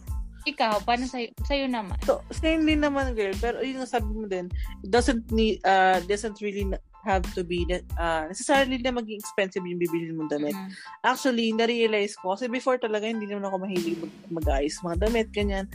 [0.47, 1.99] Ikaw, paano sa'yo, sa'yo naman?
[2.07, 3.35] So, same din naman, girl.
[3.35, 4.47] Pero yun nga sabi mo din,
[4.79, 6.63] it doesn't need, uh, doesn't really
[7.03, 10.55] have to be that, uh, necessarily na maging expensive yung bibilin mong damit.
[10.55, 10.71] Mm.
[11.03, 15.67] Actually, na-realize ko, kasi before talaga, hindi naman ako mahilig mag- mag-ayos mga damit, ganyan.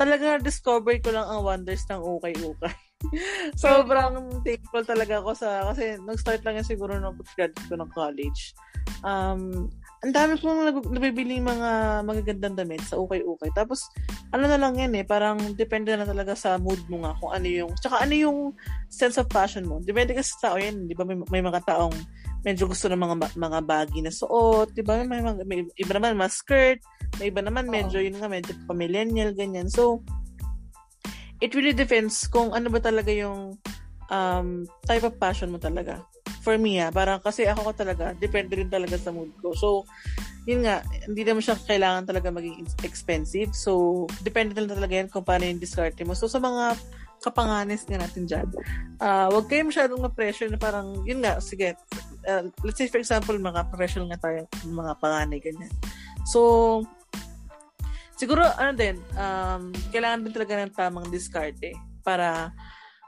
[0.00, 2.76] Talaga, discover ko lang ang wonders ng ukay-ukay.
[3.60, 8.54] Sobrang thankful talaga ako sa, kasi nag-start lang yan siguro nung graduate ko ng college.
[9.04, 9.68] Um,
[10.04, 13.48] ang dami kong nab- nabibili mga magagandang damit sa ukay-ukay.
[13.56, 13.88] Tapos,
[14.32, 17.48] ano na lang yan eh, parang depende na talaga sa mood mo nga kung ano
[17.48, 18.38] yung, tsaka ano yung
[18.92, 19.80] sense of fashion mo.
[19.80, 21.08] Depende kasi sa tao yan, di ba?
[21.08, 21.96] May, may mga taong
[22.44, 25.00] medyo gusto ng mga mga baggy na suot, di ba?
[25.00, 26.80] May, mga, may iba naman mga skirt,
[27.16, 29.72] may iba naman medyo yun nga medyo pa-millennial ganyan.
[29.72, 30.04] So
[31.40, 33.58] it really depends kung ano ba talaga yung
[34.10, 36.02] um, type of passion mo talaga.
[36.44, 39.56] For me, ah, parang kasi ako ko talaga, depende rin talaga sa mood ko.
[39.56, 39.68] So,
[40.44, 43.56] yun nga, hindi naman siya kailangan talaga maging expensive.
[43.56, 46.12] So, depende na talaga yan kung paano yung discard mo.
[46.12, 46.76] So, sa mga
[47.24, 48.48] kapanganes nga natin dyan,
[49.00, 51.72] ah wag kayo masyadong na-pressure na parang, yun nga, sige,
[52.28, 55.72] uh, let's say for example, mga professional nga tayo, mga panganay, ganyan.
[56.28, 56.84] So,
[58.16, 62.50] siguro, ano din, um, kailangan din talaga ng tamang discard eh, para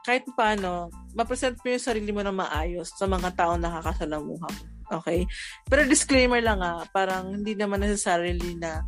[0.06, 0.86] kahit paano,
[1.18, 4.62] ma-present mo yung sarili mo na maayos sa mga taong nakakasalamuha mo.
[5.02, 5.26] Okay?
[5.66, 8.86] Pero disclaimer lang ah, parang hindi naman necessarily na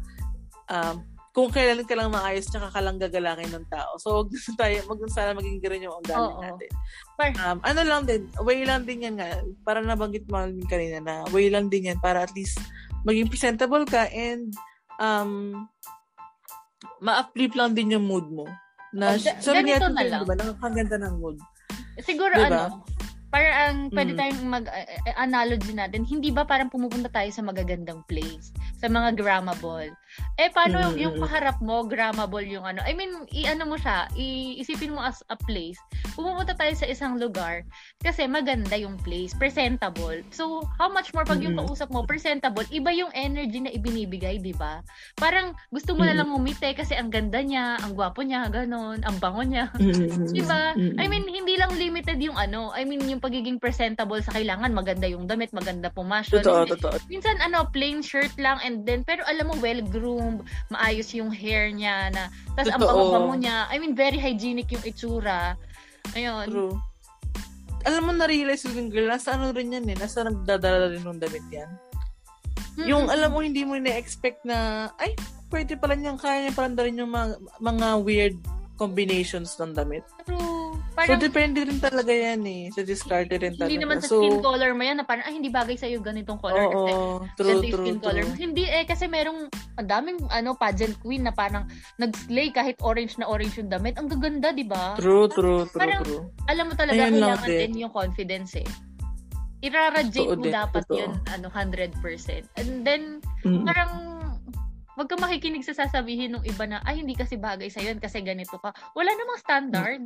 [0.71, 1.03] um,
[1.35, 3.95] kung kailan ka lang maayos tsaka ka lang gagalangin ng tao.
[3.99, 6.43] So, wag na tayo, wag na sana maging ganun yung ugali Oo.
[6.43, 6.71] natin.
[7.15, 11.15] Par- Um, ano lang din, way lang din yan nga, para nabanggit mo kanina na
[11.31, 12.59] way lang din yan para at least
[13.07, 14.51] maging presentable ka and
[14.99, 15.67] um,
[17.01, 18.45] ma-uplift lang din yung mood mo.
[18.91, 20.25] Na, Oh, ga- sabi na lang.
[20.25, 21.37] Diba, nakakaganda ng mood.
[22.01, 22.49] Siguro Diba?
[22.49, 22.83] ano,
[23.29, 24.19] para ang pwede Mm.
[24.19, 28.49] tayong mag-analogy natin, hindi ba parang pumupunta tayo sa magagandang place,
[28.81, 29.93] sa mga grammable.
[30.39, 32.79] Eh, paano Mm, yung kaharap mo, grammable yung ano?
[32.87, 35.79] I mean, i-ano mo siya, iisipin mo as a place.
[36.15, 37.67] Pumunta tayo sa isang lugar
[37.99, 40.23] kasi maganda yung place, presentable.
[40.31, 44.55] So, how much more pag yung kausap mo, presentable, iba yung energy na ibinibigay, di
[44.55, 44.79] ba?
[45.19, 49.19] Parang gusto mo na lang umite kasi ang ganda niya, ang gwapo niya, ganon, ang
[49.19, 49.75] bango niya.
[50.39, 50.75] Diba?
[50.79, 51.03] Mm-mm.
[51.03, 55.11] I mean, hindi lang limited yung ano, I mean, yung pagiging presentable sa kailangan, maganda
[55.11, 56.47] yung damit, maganda pumasyon.
[56.47, 56.95] totoo, totoo.
[57.11, 59.89] Minsan, ano, plain shirt lang and then, pero alam mo, well-groomed,
[60.73, 63.69] maayos yung hair niya, na, tas ang bango-bango niya.
[63.69, 65.59] I mean, very hygienic yung itsura.
[66.17, 66.49] Ayun.
[66.49, 66.75] True.
[67.85, 71.47] Alam mo, na-realize yung girl, nasa ano rin yan eh, nasa nagdadala rin ng damit
[71.53, 71.71] yan.
[72.89, 73.15] Yung Mm-mm.
[73.15, 75.13] alam mo, hindi mo na-expect na, ay,
[75.53, 78.37] pwede pala niyang, kaya niya pala rin yung mga, mga weird
[78.79, 80.07] combinations ng damit.
[80.25, 80.58] True.
[80.99, 82.75] So, Parang, depende rin talaga yan eh.
[82.75, 83.71] Sa discard rin talaga.
[83.71, 86.43] hindi naman sa so, skin color mo yan na parang, ay, hindi bagay sa'yo ganitong
[86.43, 86.59] color.
[86.67, 88.25] Oo, kasi true, ganito yung true, skin color.
[88.27, 88.35] true.
[88.35, 89.47] Hindi eh, kasi merong
[89.79, 93.95] ang daming ano, pageant queen na parang nag-slay kahit orange na orange yung damit.
[93.95, 94.99] Ang gaganda, di ba?
[94.99, 96.27] True, true, true, Parang- true.
[96.51, 97.59] alam mo talaga, Ayun lang kailangan din.
[97.63, 98.67] din yung confidence eh.
[99.59, 100.99] Iraradiate mo din, dapat totoo.
[100.99, 102.47] yun, ano, 100%.
[102.55, 103.03] And then,
[103.43, 103.63] Mm.
[103.63, 103.91] parang,
[104.95, 108.19] wag ka makikinig sa sasabihin ng iba na, ay, hindi kasi bagay sa yun kasi
[108.19, 108.71] ganito ka.
[108.95, 110.03] Wala namang standard.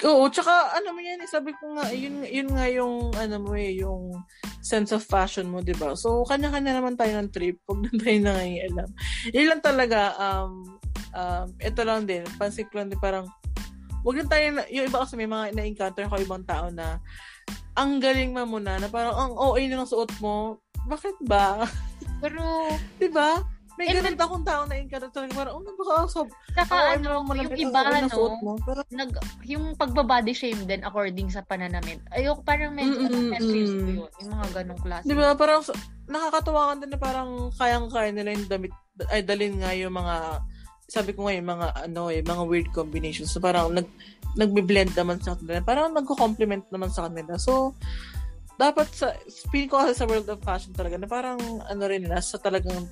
[0.00, 3.52] Oo, tsaka ano mo yan, eh, sabi ko nga, yun, yun nga yung, ano mo
[3.52, 4.16] eh, yung
[4.64, 5.92] sense of fashion mo, di ba?
[5.92, 7.60] So, kanya-kanya naman tayo ng trip.
[7.68, 8.88] Huwag na tayo nangangialam.
[9.36, 10.80] Yun lang talaga, um,
[11.12, 13.28] um, ito lang din, pansin ko lang din, parang,
[14.00, 16.96] huwag lang tayo, na, yung iba kasi may mga na-encounter ko ibang tao na,
[17.76, 21.68] ang galing mo muna, na parang, ang OA na ng suot mo, bakit ba?
[22.24, 22.40] Pero,
[23.00, 23.44] di ba?
[23.80, 27.24] May And ganun akong tao na encounter talaga, parang, oh, baka, so, saka OA ano,
[27.24, 28.52] mo naman yung iba, ano, mo.
[28.60, 29.10] Pero, nag,
[29.48, 32.04] yung pagbabody shame din according sa pananamit.
[32.12, 33.96] Ayoko, parang medyo, Mm-mm, ano, feels ko mm.
[33.96, 34.10] yun.
[34.20, 35.04] Yung mga ganong klase.
[35.08, 35.32] Di ba?
[35.32, 35.64] Parang
[36.12, 38.72] nakakatawa ka din na parang kayang-kaya nila yung damit,
[39.08, 40.44] ay dalin nga yung mga,
[40.84, 43.32] sabi ko nga yung mga, ano eh, mga weird combinations.
[43.32, 43.88] So parang nag,
[44.36, 45.64] nagbe-blend naman sa kanila.
[45.64, 47.40] Parang nagko-complement naman sa kanila.
[47.40, 47.72] So,
[48.60, 52.36] dapat sa, speaking ko kasi sa world of fashion talaga, na parang, ano rin, nasa
[52.36, 52.84] talagang,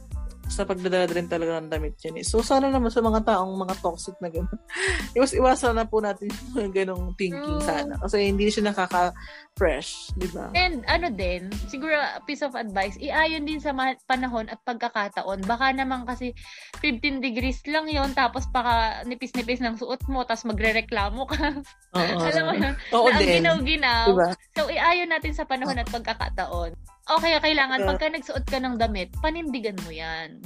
[0.49, 2.25] sa pagdadala rin talaga ng damit yan eh.
[2.25, 4.59] So, sana naman sa mga taong mga toxic na gano'n.
[5.17, 7.69] Iwas-iwasan na po natin yung ganong thinking True.
[7.69, 8.01] sana.
[8.01, 10.49] Kasi hindi siya nakaka-fresh, di ba?
[10.57, 13.77] And ano din, siguro a piece of advice, iayon din sa
[14.09, 15.45] panahon at pagkakataon.
[15.45, 16.33] Baka naman kasi
[16.81, 21.61] 15 degrees lang yon tapos baka nipis-nipis ng suot mo, tapos magre-reklamo ka.
[21.93, 22.19] Oo.
[22.29, 22.75] Alam mo yun?
[22.97, 23.37] Oo na ang din.
[23.45, 24.05] ginaw-ginaw.
[24.11, 24.29] Diba?
[24.57, 26.73] So, iayon natin sa panahon at pagkakataon.
[27.11, 27.89] Okay, kailangan, Yeah.
[27.89, 30.41] pagka nagsuot ka ng damit, panindigan mo yan.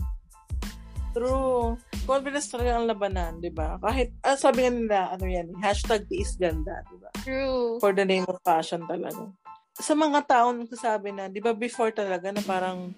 [1.12, 1.76] True.
[2.02, 3.76] Confidence talaga ang labanan, di ba?
[3.78, 7.10] Kahit, ah, sabi nga nila, ano yan, hashtag tiis ganda, di ba?
[7.20, 7.76] True.
[7.78, 9.28] For the name of fashion talaga.
[9.76, 12.96] Sa mga taong nagsasabi na, di ba before talaga na parang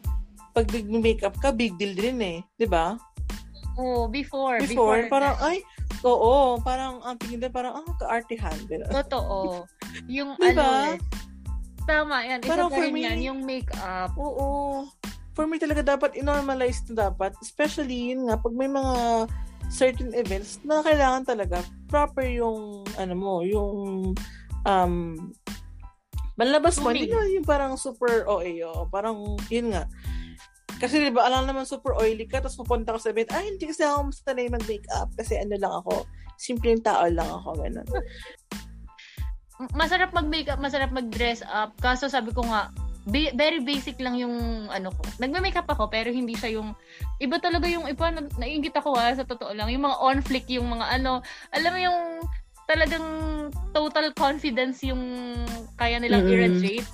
[0.55, 2.39] pag makeup ka, big deal din eh.
[2.55, 2.95] Di ba?
[3.75, 4.63] Oh, before.
[4.63, 5.51] Before, Before, parang, na.
[5.51, 5.59] ay,
[6.07, 8.55] oo, parang ang tingin din, parang, ah, ka-artihan.
[8.71, 9.03] Di ba?
[9.03, 9.67] Totoo.
[10.07, 10.55] Yung Diba?
[10.55, 10.99] ano eh.
[11.85, 12.41] Tama yan.
[12.41, 14.13] Isa Parang pa for rin me- yan, yung makeup.
[14.17, 14.85] Oo.
[15.35, 17.37] For me talaga dapat i-normalize na dapat.
[17.43, 19.27] Especially yun nga, pag may mga
[19.69, 24.13] certain events na kailangan talaga proper yung, ano mo, yung,
[24.65, 24.95] um,
[26.39, 26.95] malabas mo.
[26.95, 29.91] Hindi na yung parang super OA, o parang, yun nga.
[30.79, 33.71] Kasi di ba, alam naman super oily ka, tapos pupunta ka sa event, ay, hindi
[33.71, 37.87] kasi ako sanay mag-makeup kasi ano lang ako, simpleng tao lang ako, ganun.
[39.75, 41.75] Masarap mag-makeup, masarap mag-dress up.
[41.79, 42.75] Kaso sabi ko nga,
[43.07, 45.03] ba- very basic lang yung ano ko.
[45.21, 46.75] Nagme-makeup ako pero hindi siya yung
[47.21, 49.71] iba talaga yung iba na, naiingit ako ha, sa totoo lang.
[49.71, 51.23] Yung mga on flick, yung mga ano,
[51.55, 52.01] alam mo yung
[52.65, 53.07] talagang
[53.77, 55.37] total confidence yung
[55.77, 56.35] kaya nilang Mm-mm.
[56.35, 56.89] irradiate.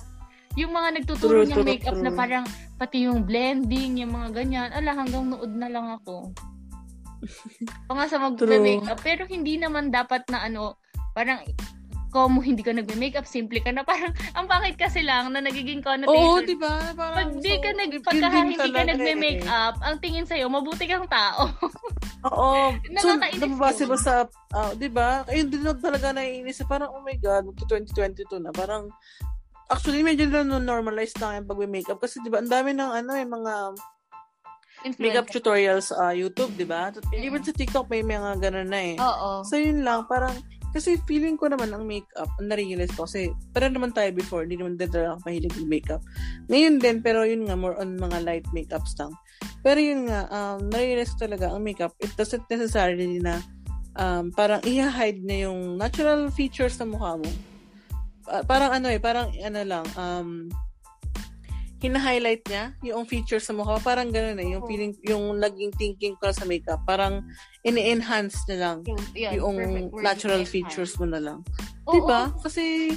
[0.59, 2.19] Yung mga nagtuturo True, niyang true, makeup na true.
[2.19, 2.45] parang
[2.75, 4.69] pati yung blending, yung mga ganyan.
[4.75, 6.35] Ala, hanggang nood na lang ako.
[7.87, 8.99] o nga sa mag-makeup.
[8.99, 10.75] Pero hindi naman dapat na ano,
[11.15, 11.39] parang
[12.11, 13.87] kung hindi ka nagme-makeup, simple ka na.
[13.87, 16.43] Parang, ang pangit kasi lang na nagiging connotation.
[16.43, 16.91] Oo, di ba?
[16.91, 18.87] Parang, Pag di ka nag, pagka hindi ka eh.
[18.91, 21.47] nagme-makeup, ang tingin sa'yo, mabuti kang tao.
[22.27, 22.75] Oo.
[23.01, 25.23] so, nababase ba sa, ah, di ba?
[25.31, 26.61] Ayun din talaga naiinis.
[26.67, 28.51] Parang, oh my God, magto 2022 na.
[28.51, 28.91] Parang,
[29.71, 31.97] actually, medyo na normalize na yung pag-makeup.
[31.97, 33.53] Kasi, di ba, ang dami ng, ano, eh, mga
[34.99, 35.33] makeup Influencer.
[35.39, 36.91] tutorials sa YouTube, di ba?
[37.15, 38.95] Even sa TikTok, may mga ganun na eh.
[38.99, 39.47] Oo.
[39.47, 40.35] So, yun lang, parang,
[40.71, 44.59] kasi feeling ko naman ang makeup, ang narealize ko, kasi parang naman tayo before, hindi
[44.59, 46.01] naman din talaga ako mahilig yung makeup.
[46.47, 49.11] Ngayon din, pero yun nga, more on mga light makeups lang.
[49.61, 53.43] Pero yun nga, um, narealize ko talaga ang makeup, it doesn't necessarily na
[53.99, 57.29] um, parang i-hide na yung natural features ng mukha mo.
[58.23, 60.47] Pa- parang ano eh, parang ano lang, um,
[61.81, 63.81] hina-highlight niya yung features sa mukha.
[63.81, 66.85] Parang ganun eh, yung feeling, yung naging thinking ko sa makeup.
[66.85, 67.25] Parang
[67.65, 68.77] ini-enhance na lang
[69.17, 71.39] Yan, yung perfect word, natural features mo na lang.
[71.89, 72.29] Oo, Diba?
[72.37, 72.93] Kasi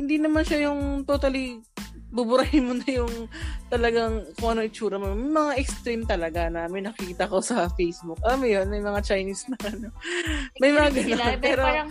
[0.00, 1.60] hindi naman siya yung totally
[2.08, 3.28] buburahin mo na yung
[3.68, 5.12] talagang kung ano itsura mo.
[5.12, 8.16] May mga extreme talaga na may nakikita ko sa Facebook.
[8.24, 9.92] Alam mo yun, may mga Chinese na ano.
[10.56, 11.12] May mga Sila, ganun.
[11.12, 11.88] pero, Pero, parang,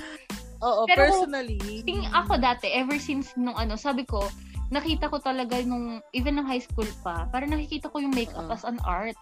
[0.66, 1.62] oo, pero personally.
[1.86, 4.26] ting ako dati, ever since nung ano, sabi ko,
[4.70, 8.54] nakita ko talaga nung, even nung high school pa, parang nakikita ko yung makeup Oo.
[8.54, 9.16] as an art.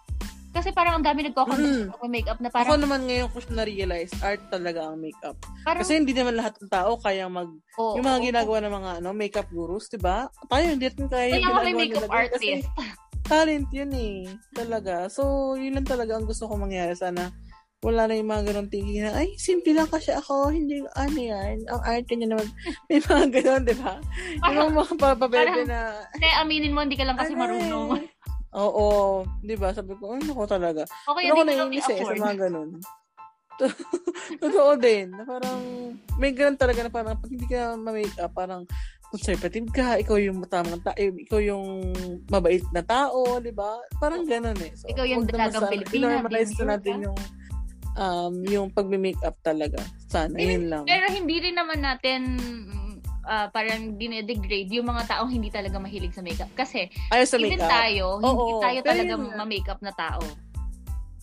[0.49, 1.99] Kasi parang ang dami nagko-contest Mm.
[1.99, 5.35] ng makeup na Ako parang, naman ngayon ko na-realize, art talaga ang makeup.
[5.67, 8.25] parang, Kasi hindi naman lahat ng tao kaya mag, oo, yung mga oo.
[8.25, 10.31] ginagawa ng mga ano, makeup gurus, di ba?
[10.47, 12.31] Tayo hindi natin kaya yung ginagawa makeup nila.
[12.31, 12.67] Kasi artist.
[13.25, 14.19] talent yun eh.
[14.55, 15.11] Talaga.
[15.11, 15.21] So,
[15.59, 16.95] yun lang talaga ang gusto ko mangyari.
[16.95, 17.35] Sana
[17.83, 21.67] wala na yung mga ganun thinking na, ay, simple lang kasi ako, hindi, ano yan,
[21.67, 22.47] ang arte niya naman.
[22.89, 23.93] May mga ganun, di ba?
[24.47, 27.89] Yung mga papabebe na, Kasi aminin mo, hindi ka lang kasi ano marunong.
[27.99, 28.07] eh.
[28.55, 28.87] Oo,
[29.43, 29.75] di ba?
[29.75, 30.87] Sabi ko, ano ko talaga.
[30.87, 32.69] Okay, Ano ko hindi ko lang naiinis eh, sa mga ganun.
[34.43, 35.11] Totoo din.
[35.11, 35.59] Na parang,
[36.17, 38.63] may ganun talaga na parang, pag hindi ka ma-make up, parang,
[39.13, 41.93] conservative ka, ikaw yung tamang tao, ikaw yung
[42.27, 43.77] mabait na tao, di ba?
[44.01, 44.73] Parang ganun eh.
[44.75, 47.17] So, Ikaw yung dalagang Pilipina, I-normalize big na natin yung
[47.95, 49.79] um, yung pag-make up talaga.
[50.07, 50.83] Sana, yun lang.
[50.87, 52.21] Pero hindi rin naman natin
[53.25, 56.51] ah, parang dinedegrade yung mga taong hindi talaga mahilig sa makeup.
[56.53, 57.71] Kasi Ayaw sa even make up.
[57.71, 60.21] tayo, hindi Oo, tayo pero talaga yun ma-makeup na tao.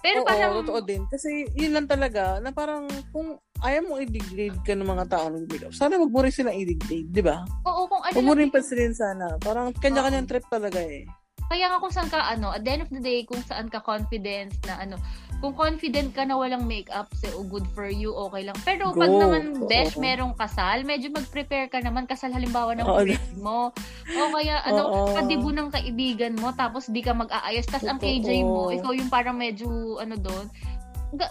[0.03, 1.07] Pero Oo, parang, totoo din.
[1.07, 5.47] Kasi yun lang talaga, na parang kung ayaw mong i-degrade ka ng mga tao ng
[5.47, 7.47] make up, sana wag mo rin silang i-degrade, di ba?
[7.63, 9.39] oo, kung ano Huwag mo rin pansinin sana.
[9.39, 11.07] Parang kanya-kanyang trip talaga eh.
[11.47, 13.79] Kaya nga kung saan ka, ano, at the end of the day, kung saan ka
[13.79, 14.99] confidence na, ano,
[15.43, 18.55] kung confident ka na walang makeup, so good for you, okay lang.
[18.63, 19.19] Pero pag Go.
[19.19, 19.67] naman, Oo.
[19.67, 23.03] besh, merong kasal, medyo mag-prepare ka naman, kasal halimbawa ng Oo.
[23.03, 23.75] friend mo.
[24.15, 25.19] O kaya, ano, Oo.
[25.19, 27.99] kadibo ng kaibigan mo, tapos di ka mag-aayos, tapos ang.
[27.99, 30.47] KJ mo, ikaw yung parang medyo, ano doon,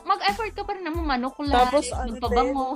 [0.03, 2.67] mag-effort ka pa rin naman manukla, Tapos, ano magpabango.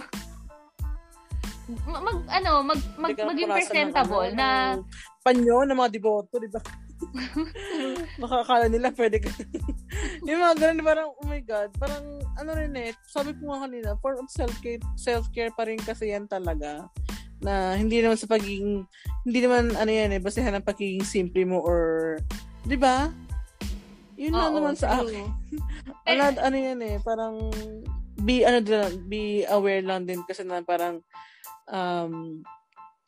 [1.83, 4.47] Ma- mag, ano, mag, mag, maging presentable ano, na,
[4.79, 4.87] ng
[5.19, 6.63] panyo ng mga deboto, di ba?
[8.23, 9.31] Makakala nila pwede ka.
[10.25, 12.05] yung mga ganun, parang, oh my God, parang,
[12.41, 16.89] ano rin eh, sabi ko nga kanina, for self-care, self-care pa rin kasi yan talaga.
[17.45, 18.89] Na hindi naman sa pagiging,
[19.21, 22.17] hindi naman, ano yan eh, basehan ng pagiging simple mo or,
[22.65, 23.13] di ba?
[24.17, 25.27] Yun lang Oo, naman sa akin.
[26.09, 27.35] ano, ano yan eh, parang,
[28.17, 28.65] be, ano
[29.05, 31.05] be aware lang din kasi na parang,
[31.69, 32.41] um,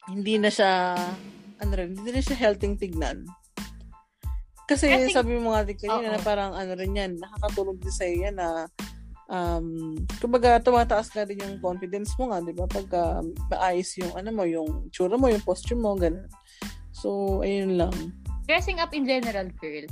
[0.07, 0.93] hindi na siya,
[1.57, 3.25] ano rin, hindi na siya healthy tignan.
[4.67, 7.95] Kasi I think- sabi mo nga din kanina na parang ano rin yan, nakakatulog din
[7.95, 8.67] sa'yo yan na
[9.31, 12.67] um, kumbaga tumataas na rin yung confidence mo nga, di ba?
[12.67, 16.27] Pagka maayos yung ano mo, yung tsura mo, yung posture mo, ganun.
[16.91, 17.95] So, ayun lang.
[18.43, 19.87] Dressing up in general, girl.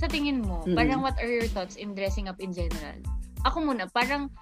[0.00, 0.76] Sa tingin mo, Mm-mm.
[0.76, 2.96] parang what are your thoughts in dressing up in general?
[3.44, 4.32] Ako muna, parang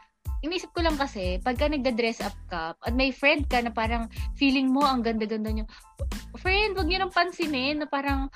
[0.42, 4.70] inisip ko lang kasi, pagka nagda-dress up ka, at may friend ka na parang feeling
[4.70, 5.64] mo ang ganda-ganda nyo,
[6.38, 8.26] friend, wag nyo nang pansinin na parang,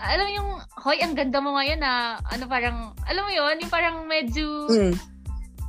[0.00, 1.92] alam mo yung, hoy, ang ganda mo ngayon na,
[2.26, 4.94] ano parang, alam mo yun, yung parang medyo, Mm.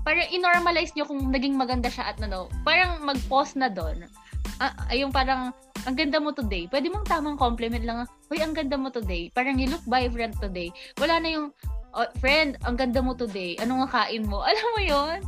[0.02, 4.08] parang inormalize nyo kung naging maganda siya at ano, parang mag-pause na doon.
[4.58, 5.52] Ah, yung parang,
[5.84, 6.70] ang ganda mo today.
[6.70, 9.28] Pwede mong tamang compliment lang, Uy, ang ganda mo today.
[9.34, 10.70] Parang you look vibrant today.
[10.96, 11.48] Wala na yung,
[11.92, 13.58] oh, friend, ang ganda mo today.
[13.60, 14.40] Ano nga kain mo?
[14.48, 15.20] Alam mo yon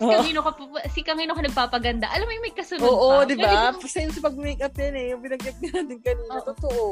[0.00, 0.50] Si kanino ka,
[0.88, 2.08] si kanino ka nagpapaganda.
[2.08, 3.28] Alam mo yung may kasunod Oo, pa.
[3.28, 3.68] di Pwede ba?
[3.68, 5.06] bang, Same sa pag-makeup yan eh.
[5.12, 6.32] Yung binagyak natin kanina.
[6.40, 6.46] Oo.
[6.48, 6.86] Totoo.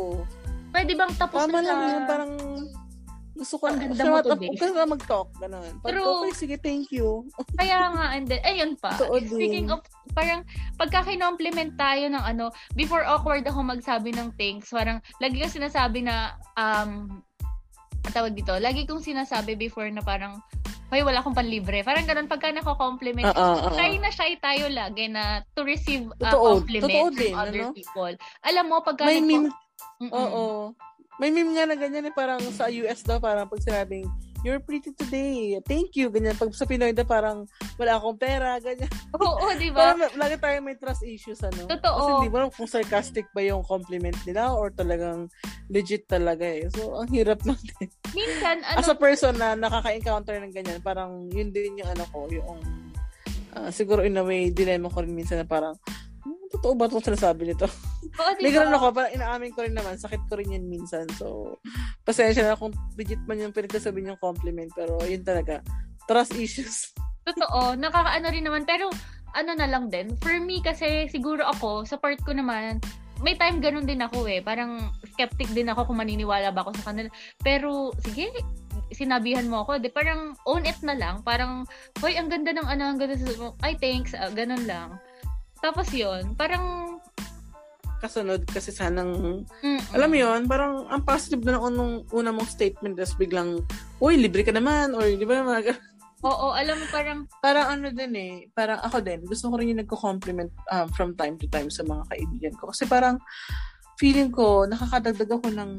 [0.71, 2.03] Pwede bang tapos Tama na lang sa- yun.
[2.05, 2.33] Parang
[3.39, 4.51] gusto ko, Ang ganda mo today.
[4.51, 5.29] huwag ka na mag-talk.
[5.39, 5.71] Ganun.
[5.79, 6.11] Pag True.
[6.19, 7.23] okay, sige, thank you.
[7.55, 8.99] Kaya nga, and then, ayun pa.
[8.99, 9.31] Din.
[9.31, 9.79] Speaking of,
[10.11, 10.43] parang,
[10.75, 16.03] pagka kinompliment tayo ng ano, before awkward ako magsabi ng thanks, parang, lagi kong sinasabi
[16.03, 17.23] na, um,
[18.03, 20.43] ang tawag dito, lagi kong sinasabi before na parang,
[20.91, 21.87] hoy, wala akong panlibre.
[21.87, 23.77] Parang ganun, pagka nako-compliment, Oo, oo, oo.
[23.77, 26.59] shy na shy tayo lagi na to receive uh, Totoo.
[26.59, 27.71] compliments Totoo from other ano?
[27.71, 28.13] people.
[28.43, 29.49] Alam mo, pagka May nagko- meme,
[29.99, 30.13] Mm-mm.
[30.13, 30.73] oo.
[31.19, 34.07] May meme nga na ganyan eh, parang sa US daw, parang pag sinabing,
[34.47, 36.39] you're pretty today, thank you, ganyan.
[36.39, 37.43] Pag sa Pinoy daw, parang
[37.75, 38.87] wala akong pera, ganyan.
[39.19, 39.99] Oo, di ba?
[39.99, 41.67] Parang lagi tayo may trust issues, ano?
[41.67, 41.99] Totoo.
[41.99, 45.27] Kasi hindi mo kung sarcastic ba yung compliment nila or talagang
[45.67, 46.71] legit talaga eh.
[46.71, 47.91] So, ang hirap lang din.
[48.15, 52.31] Minsan, ano, As a person na nakaka-encounter ng ganyan, parang yun din yung ano ko,
[52.31, 52.63] yung
[53.59, 55.75] ah, siguro in a way, dilemma ko rin minsan na parang,
[56.59, 57.71] totoo ba itong sinasabi nito?
[58.19, 58.67] oo, di May ba?
[58.67, 61.07] ganun ako, parang inaamin ko rin naman, sakit ko rin yun minsan.
[61.15, 61.57] So,
[62.03, 65.63] pasensya na kung legit man yung pinagsasabi yung compliment, pero yun talaga,
[66.11, 66.91] trust issues.
[67.23, 68.67] Totoo, nakakaano rin naman.
[68.67, 68.91] Pero,
[69.37, 70.17] ano na lang din.
[70.19, 72.81] For me, kasi siguro ako, sa part ko naman,
[73.21, 74.41] may time ganun din ako eh.
[74.41, 77.11] Parang skeptic din ako kung maniniwala ba ako sa kanila.
[77.45, 78.31] Pero, sige,
[78.95, 79.83] sinabihan mo ako.
[79.83, 81.21] Di, parang own it na lang.
[81.27, 81.69] Parang,
[82.01, 83.53] hoy, ang ganda ng ano, ang ganda sa...
[83.61, 84.17] Ay, thanks.
[84.17, 84.97] ah, ganun lang.
[85.59, 86.97] Tapos yon parang,
[87.99, 92.47] Kasunod kasi sanang, mm, alam mo yun, parang ang positive na ng unang, una mong
[92.47, 93.59] statement, tapos biglang,
[93.99, 95.75] uy, libre ka naman, or di ba, mga
[96.23, 99.83] Oo, alam mo, parang, parang ano din eh, parang ako din, gusto ko rin yung
[99.83, 102.75] nagko-compliment um, from time to time sa mga kaibigan ko.
[102.75, 103.23] Kasi parang
[103.99, 105.73] feeling ko, nakakadagdag ako ng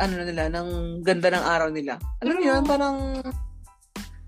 [0.00, 1.96] ano na nila, ng ganda ng araw nila.
[2.20, 2.96] Alam mo yun, parang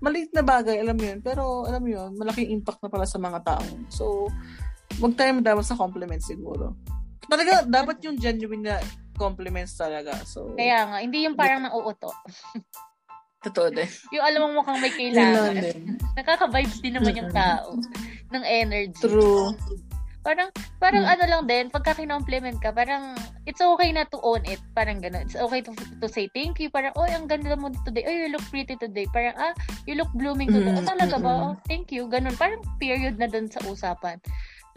[0.01, 1.19] maliit na bagay, alam mo yun.
[1.21, 3.65] Pero alam mo yun, malaking impact na pala sa mga tao.
[3.87, 4.27] So,
[4.99, 6.75] wag tayo madama sa compliments siguro.
[7.29, 8.75] Talaga, dapat yung genuine na
[9.15, 10.17] compliments talaga.
[10.25, 12.09] So, kaya nga, hindi yung parang nauuto.
[13.41, 13.89] totoo din.
[14.13, 15.57] Yung alam mo mukhang may kailangan.
[16.17, 17.73] Nakaka-vibes din naman yung tao
[18.29, 19.01] ng energy.
[19.01, 19.57] True.
[20.21, 21.13] Parang, parang Hmm.
[21.17, 23.17] ano lang din, pagka kinompliment ka, parang,
[23.49, 24.61] it's okay na to own it.
[24.77, 25.25] Parang gano'n.
[25.25, 26.69] It's okay to, to say thank you.
[26.69, 28.05] Parang, oh, ang ganda mo today.
[28.05, 29.09] Oh, you look pretty today.
[29.09, 29.53] Parang, ah,
[29.89, 30.77] you look blooming today.
[30.77, 31.33] Mm, Oh, talaga ba?
[31.49, 32.05] Oh, thank you.
[32.05, 32.37] Ganun.
[32.37, 34.21] Parang period na dun sa usapan.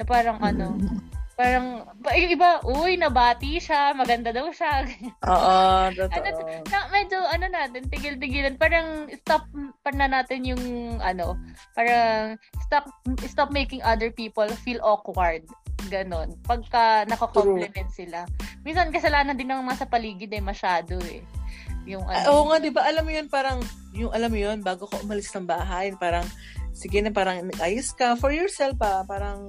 [0.01, 0.81] Na parang, ano,
[1.35, 1.67] parang,
[1.99, 3.91] pa- yung iba, uy, nabati siya.
[3.93, 4.87] Maganda daw siya.
[5.27, 5.55] Oo,
[5.91, 6.63] Ano, totoo.
[6.67, 8.55] na, medyo, ano natin, tigil-tigilan.
[8.55, 9.45] Parang, stop
[9.81, 10.65] pa na natin yung,
[10.99, 11.35] ano,
[11.73, 12.87] parang, stop,
[13.25, 15.43] stop making other people feel awkward.
[15.87, 16.33] Ganon.
[16.43, 18.25] Pagka nako-compliment sila.
[18.63, 21.21] Minsan, kasalanan din ng mga sa paligid eh, masyado eh.
[21.85, 22.89] Yung, Ah, ano, Oo nga, di ba?
[22.89, 23.61] Alam mo yun, parang,
[23.93, 26.25] yung alam mo yun, bago ko umalis ng bahay, parang,
[26.73, 29.45] sige na, parang, ayos ka for yourself pa, parang,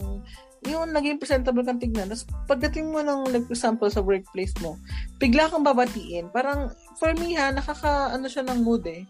[0.65, 2.09] yung naging presentable kang tignan.
[2.09, 4.77] Tapos, pagdating mo ng, like, example, sa workplace mo,
[5.21, 6.29] bigla kang babatiin.
[6.33, 9.05] Parang, for me ha, nakaka, ano siya ng mood eh.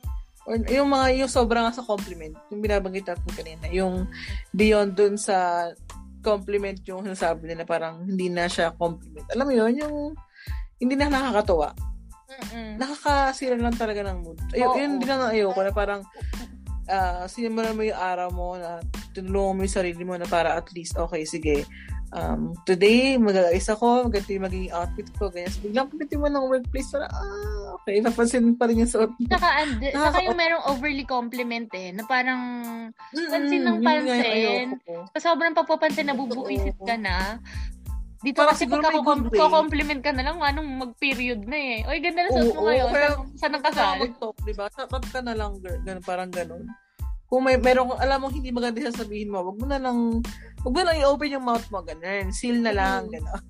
[0.46, 4.06] Or, yung mga, yung sobrang nga sa compliment, yung binabanggit natin kanina, yung
[4.54, 5.70] beyond dun sa
[6.22, 9.26] compliment yung sinasabi nila, parang, hindi na siya compliment.
[9.34, 9.96] Alam mo yun, yung,
[10.76, 11.72] hindi na nakakatuwa
[12.36, 12.76] mm-mm.
[12.80, 14.40] nakakasira lang talaga ng mood.
[14.52, 14.76] Ay, Oo.
[14.76, 16.02] yun din ang ayoko na parang
[16.90, 18.82] uh, sinimulan mo yung araw mo na
[19.14, 21.64] tinulungan mo yung sarili mo na para at least, okay, sige,
[22.14, 25.52] um, today, mag-aayos ako, ganito yung magiging outfit ko, ganyan.
[25.52, 29.26] So, biglang pagdating mo ng workplace, parang, ah, okay, napansin pa rin yung suot mo.
[29.32, 32.42] Saka, and, saka yung merong overly compliment eh, na parang,
[33.12, 34.68] Pansin ng Mm, yun nga yung pansin.
[34.72, 34.96] ayoko ko.
[35.16, 37.40] sa sobrang papapansin na bubuisit ka na,
[38.26, 38.90] dito Parang kasi siguro
[39.30, 41.78] ko-compliment ka na lang, anong mag-period na eh.
[41.86, 42.88] Oy, ganda na suot mo Oo, ngayon.
[42.90, 43.96] kaya- Saan- Saan ang kasal?
[44.02, 44.66] mag-talk, di ba?
[44.74, 45.80] Sapat ka na lang, girl.
[45.86, 46.66] Ganun, parang ganun.
[47.26, 50.22] kung may meron alam mo hindi maganda sasabihin mo, wag mo na lang
[50.62, 52.30] wag mo lang i-open yung mouth mo ganun.
[52.30, 53.44] Seal na lang, gano'n.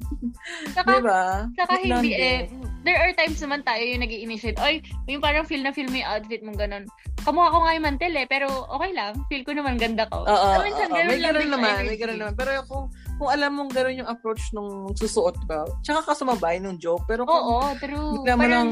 [0.72, 1.44] Saka, diba?
[1.60, 2.48] Saka hindi eh,
[2.88, 4.80] there are times naman tayo yung nag initiate oy,
[5.12, 6.88] yung parang feel na feel mo yung outfit mong ganun.
[7.28, 9.12] Kamukha ko nga yung mantel eh, pero okay lang.
[9.28, 10.24] Feel ko naman ganda ko.
[10.24, 12.36] Oo, so, minsan, oo, may ganun naman, may ganun naman.
[12.40, 12.86] Pero kung,
[13.16, 17.24] kung alam mong gano'n yung approach nung susuot ba, tsaka ka sumabay nung joke, pero
[17.24, 18.20] kung Oo, true.
[18.20, 18.68] bigla mo lang,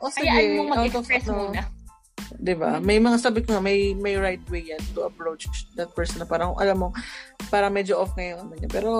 [0.00, 1.62] oh, sige, hayaan mong mag-express of, muna.
[2.38, 2.78] 'di ba?
[2.78, 2.86] Mm-hmm.
[2.86, 6.28] May mga sabi ko nga may may right way yan to approach that person na
[6.28, 6.88] parang alam mo
[7.50, 8.70] para medyo off ngayon ano niya.
[8.70, 8.92] Pero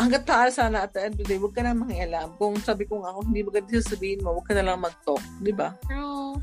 [0.00, 2.34] hanggat taal sana at the end of the day, huwag ka na mangialam.
[2.40, 5.22] Kung sabi ko nga, kung hindi maganda sasabihin mo, huwag ka na lang mag-talk.
[5.38, 5.76] Di ba?
[5.86, 6.38] True.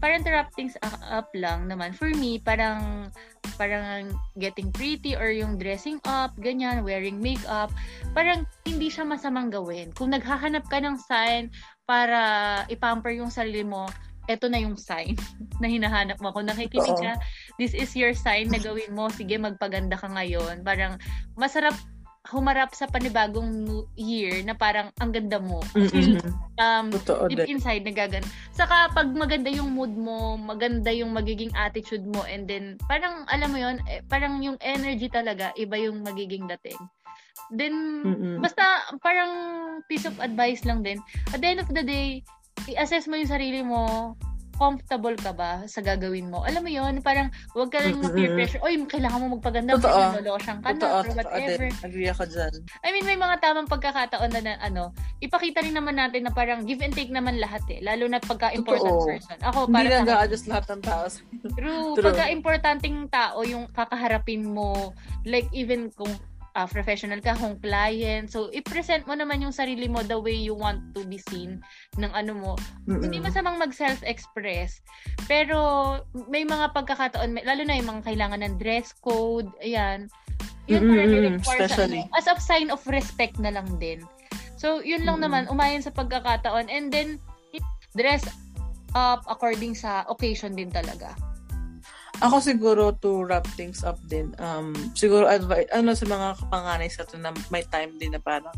[0.00, 0.24] Parang
[0.56, 1.92] things up lang naman.
[1.92, 3.12] For me, parang
[3.60, 7.68] parang getting pretty or yung dressing up, ganyan, wearing makeup,
[8.16, 9.92] parang hindi siya masamang gawin.
[9.92, 11.52] Kung naghahanap ka ng sign
[11.84, 13.84] para ipamper yung sarili mo,
[14.30, 15.18] eto na yung sign
[15.60, 16.32] na hinahanap mo.
[16.32, 17.20] Kung nakikinig ka,
[17.60, 19.12] this is your sign na gawin mo.
[19.12, 20.64] Sige, magpaganda ka ngayon.
[20.64, 20.96] Parang
[21.36, 21.76] masarap
[22.28, 23.64] humarap sa panibagong
[23.96, 25.64] year na parang ang ganda mo.
[25.72, 26.20] Mm-hmm.
[26.60, 26.92] Um,
[27.32, 28.20] deep inside nagagan.
[28.52, 33.48] Saka pag maganda yung mood mo, maganda yung magiging attitude mo and then parang alam
[33.48, 36.76] mo yon eh, parang yung energy talaga iba yung magiging dating.
[37.48, 38.36] Then Mm-mm.
[38.44, 39.32] basta parang
[39.88, 41.00] piece of advice lang din.
[41.32, 42.20] At the end of the day,
[42.68, 44.12] i-assess mo yung sarili mo,
[44.60, 46.44] comfortable ka ba sa gagawin mo?
[46.44, 48.12] Alam mo yon parang wag ka lang mm-hmm.
[48.12, 48.60] ma-peer pressure.
[48.60, 49.80] Oy, kailangan mo magpaganda.
[49.80, 50.20] Totoo.
[50.20, 51.72] Losyang ka na or whatever.
[51.72, 51.88] Totoo.
[51.88, 52.52] Agree ako dyan.
[52.84, 54.92] I mean, may mga tamang pagkakataon na, na ano,
[55.24, 57.80] ipakita rin naman natin na parang give and take naman lahat eh.
[57.80, 59.08] Lalo na pagka important Totoo.
[59.08, 59.38] person.
[59.40, 61.04] Ako, para Hindi lang adjust lahat ng tao.
[61.56, 61.96] True.
[61.96, 62.04] True.
[62.04, 64.92] Pagka importanting tao yung kakaharapin mo,
[65.24, 66.12] like even kung
[66.56, 68.30] uh, professional ka, kung client.
[68.30, 71.62] So, i-present mo naman yung sarili mo the way you want to be seen
[71.98, 72.52] ng ano mo.
[72.86, 73.04] Mm-mm.
[73.06, 74.82] Hindi masamang mag-self-express.
[75.30, 75.58] Pero,
[76.30, 80.10] may mga pagkakataon, may, lalo na yung mga kailangan ng dress code, ayan.
[80.70, 81.42] Yun mm-hmm.
[81.42, 82.06] Especially.
[82.14, 84.02] Sa, as a sign of respect na lang din.
[84.60, 85.48] So, yun lang mm-hmm.
[85.48, 86.70] naman, umayon sa pagkakataon.
[86.70, 87.18] And then,
[87.94, 88.22] dress
[88.94, 91.14] up according sa occasion din talaga.
[92.20, 97.08] Ako siguro to wrap things up din, um, siguro advice, ano sa mga kapanganay sa
[97.08, 98.52] ito na may time din na parang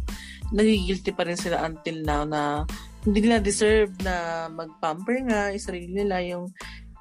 [0.51, 2.67] nagigilty pa rin sila until now na
[3.07, 6.51] hindi nila deserve na mag-pamper nga yung sarili nila, yung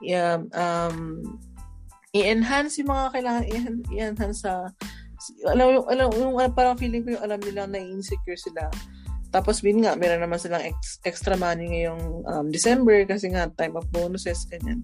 [0.05, 0.97] um, um,
[2.13, 3.43] i-enhance yung mga kailangan
[3.89, 4.69] i-enhance sa
[5.45, 8.69] alam, alam, yung, parang feeling ko yung alam nila na insecure sila
[9.31, 13.79] tapos, bin nga, meron naman silang ex- extra money ngayong um, December kasi nga, time
[13.79, 14.83] of bonuses, ganyan,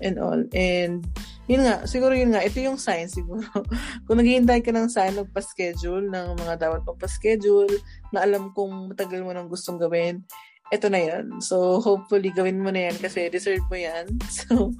[0.00, 0.40] and all.
[0.56, 1.04] And,
[1.44, 3.44] yun nga, siguro yun nga, ito yung sign siguro.
[4.08, 7.68] Kung naghihintay ka ng sign, magpa-schedule ng mga dapat magpa-schedule,
[8.16, 10.24] na alam kung matagal mo nang gustong gawin,
[10.72, 11.44] ito na yan.
[11.44, 14.08] So, hopefully, gawin mo na yan kasi deserve mo yan.
[14.32, 14.72] So,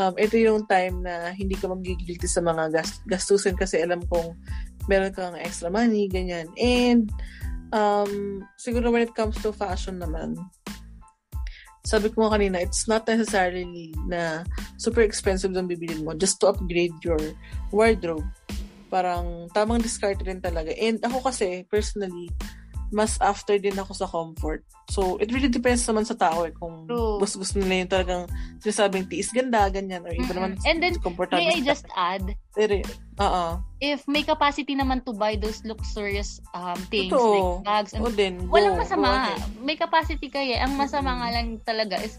[0.00, 4.32] um, ito yung time na hindi ka magigilty sa mga gast- gastusin kasi alam kong
[4.88, 6.48] meron kang extra money, ganyan.
[6.56, 7.12] And,
[7.74, 10.38] um, siguro when it comes to fashion naman,
[11.84, 14.46] sabi ko nga kanina, it's not necessarily na
[14.80, 17.20] super expensive yung bibilin mo just to upgrade your
[17.74, 18.24] wardrobe.
[18.88, 20.72] Parang tamang discard rin talaga.
[20.80, 22.32] And ako kasi, personally,
[22.92, 24.64] mas after din ako sa comfort.
[24.92, 27.16] So, it really depends naman sa tao eh, kung True.
[27.16, 28.22] gusto, gusto nila yung talagang
[28.60, 30.36] sinasabing tiis ganda, ganyan, or iba mm-hmm.
[30.36, 30.94] naman And then,
[31.32, 32.84] may I just add, Pero,
[33.16, 38.04] uh if may capacity naman to buy those luxurious um, things, Ito, like bags, and,
[38.04, 39.36] o din, go, walang masama.
[39.60, 40.64] May capacity kaya.
[40.64, 41.20] Ang masama mm-hmm.
[41.20, 42.16] nga lang talaga is,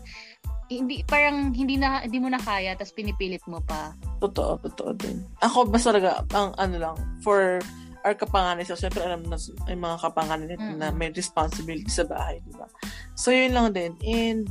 [0.70, 3.94] hindi parang hindi na hindi mo na kaya tapos pinipilit mo pa.
[4.18, 5.22] Totoo, totoo din.
[5.46, 7.62] Ako basta talaga ang ano lang for
[8.06, 8.64] our kapanganay.
[8.70, 9.36] So, syempre, alam na
[9.66, 10.86] yung mga kapanganay natin mm-hmm.
[10.86, 12.70] na may responsibility sa bahay, di ba?
[13.18, 13.98] So, yun lang din.
[14.06, 14.46] And,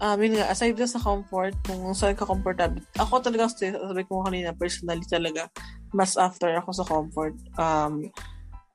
[0.00, 4.56] um, yun nga, aside sa comfort, kung saan ka comfortable, ako talaga, sabi ko kanina,
[4.56, 5.52] personally talaga,
[5.92, 8.08] mas after ako sa comfort, um,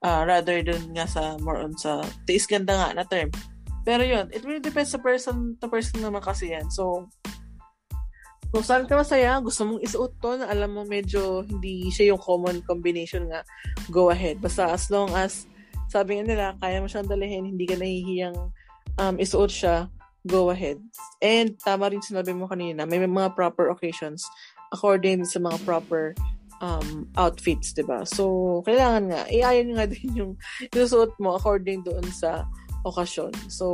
[0.06, 3.34] uh, rather dun nga sa, more on sa, taste ganda nga na term.
[3.82, 6.70] Pero yun, it really depends sa person to person naman kasi yan.
[6.70, 7.10] So,
[8.52, 12.22] kung saan ka masaya, gusto mong isuot to na alam mo medyo hindi siya yung
[12.22, 13.48] common combination nga,
[13.88, 14.44] go ahead.
[14.44, 15.48] Basta as long as,
[15.88, 18.36] sabi nga nila, kaya mo siyang dalhin, hindi ka nahihiyang
[19.00, 19.88] um, isuot siya,
[20.28, 20.78] go ahead.
[21.24, 24.28] And tama rin sinabi mo kanina, may mga proper occasions
[24.76, 26.16] according sa mga proper
[26.62, 28.06] um, outfits, 'di ba?
[28.08, 30.32] So, kailangan nga iayon nga din yung
[30.72, 32.48] isusuot mo according doon sa
[32.86, 33.34] okasyon.
[33.52, 33.66] So,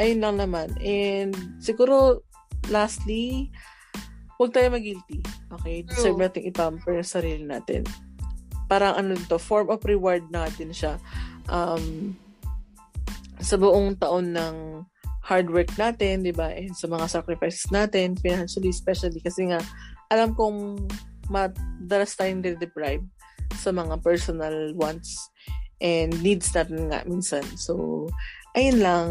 [0.00, 0.74] ayun lang naman.
[0.82, 2.24] And siguro
[2.68, 3.52] lastly,
[4.40, 5.20] huwag tayo mag-guilty.
[5.60, 5.84] Okay?
[5.84, 6.24] Deserve True.
[6.24, 7.84] natin i-pamper yung sarili natin.
[8.72, 10.96] Parang ano to, form of reward natin siya.
[11.52, 12.16] Um,
[13.36, 14.88] sa buong taon ng
[15.20, 16.56] hard work natin, di ba?
[16.56, 19.60] And sa mga sacrifices natin, financially, especially, kasi nga,
[20.08, 20.88] alam kong
[21.28, 23.04] madalas tayong deprive
[23.60, 25.28] sa mga personal wants
[25.84, 27.44] and needs natin nga minsan.
[27.60, 28.06] So,
[28.56, 29.06] ayun lang.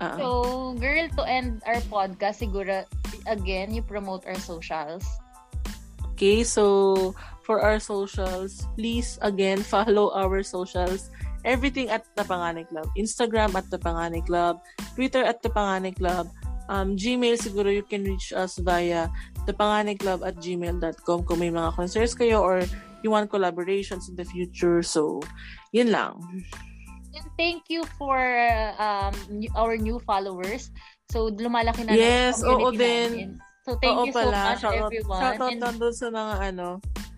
[0.00, 2.88] So, girl, to end our podcast, siguro,
[3.28, 5.04] again, you promote our socials.
[6.16, 7.12] Okay, so,
[7.44, 11.12] for our socials, please, again, follow our socials.
[11.44, 12.88] Everything at The Panganay Club.
[12.96, 14.60] Instagram at The Panganay Club.
[14.96, 16.28] Twitter at The Panganay Club.
[16.70, 19.10] Um, Gmail, siguro you can reach us via
[19.42, 22.62] thepanganayclub at gmail.com kung may mga concerns kayo or
[23.02, 24.78] you want collaborations in the future.
[24.78, 25.18] So,
[25.74, 26.22] yun lang.
[27.20, 28.16] And thank you for
[28.80, 29.12] um,
[29.52, 30.72] our new followers.
[31.12, 33.36] So, lumalaki na yes, oo din.
[33.68, 34.32] So, thank oo you pala.
[34.32, 35.20] so much, shout everyone.
[35.20, 35.76] Shout out and...
[35.76, 36.68] doon sa mga ano,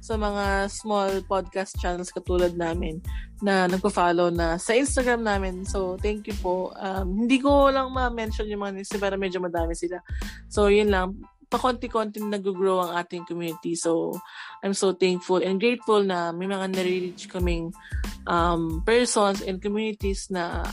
[0.03, 2.98] sa mga small podcast channels katulad namin
[3.38, 5.62] na nagpo-follow na sa Instagram namin.
[5.62, 6.74] So, thank you po.
[6.74, 10.03] Um, hindi ko lang ma-mention yung mga nisi, pero medyo madami sila.
[10.50, 11.14] So, yun lang
[11.53, 13.76] pakonti-konti nag-grow ang ating community.
[13.76, 14.16] So,
[14.64, 17.76] I'm so thankful and grateful na may mga nare-reach kaming
[18.24, 20.64] um, persons and communities na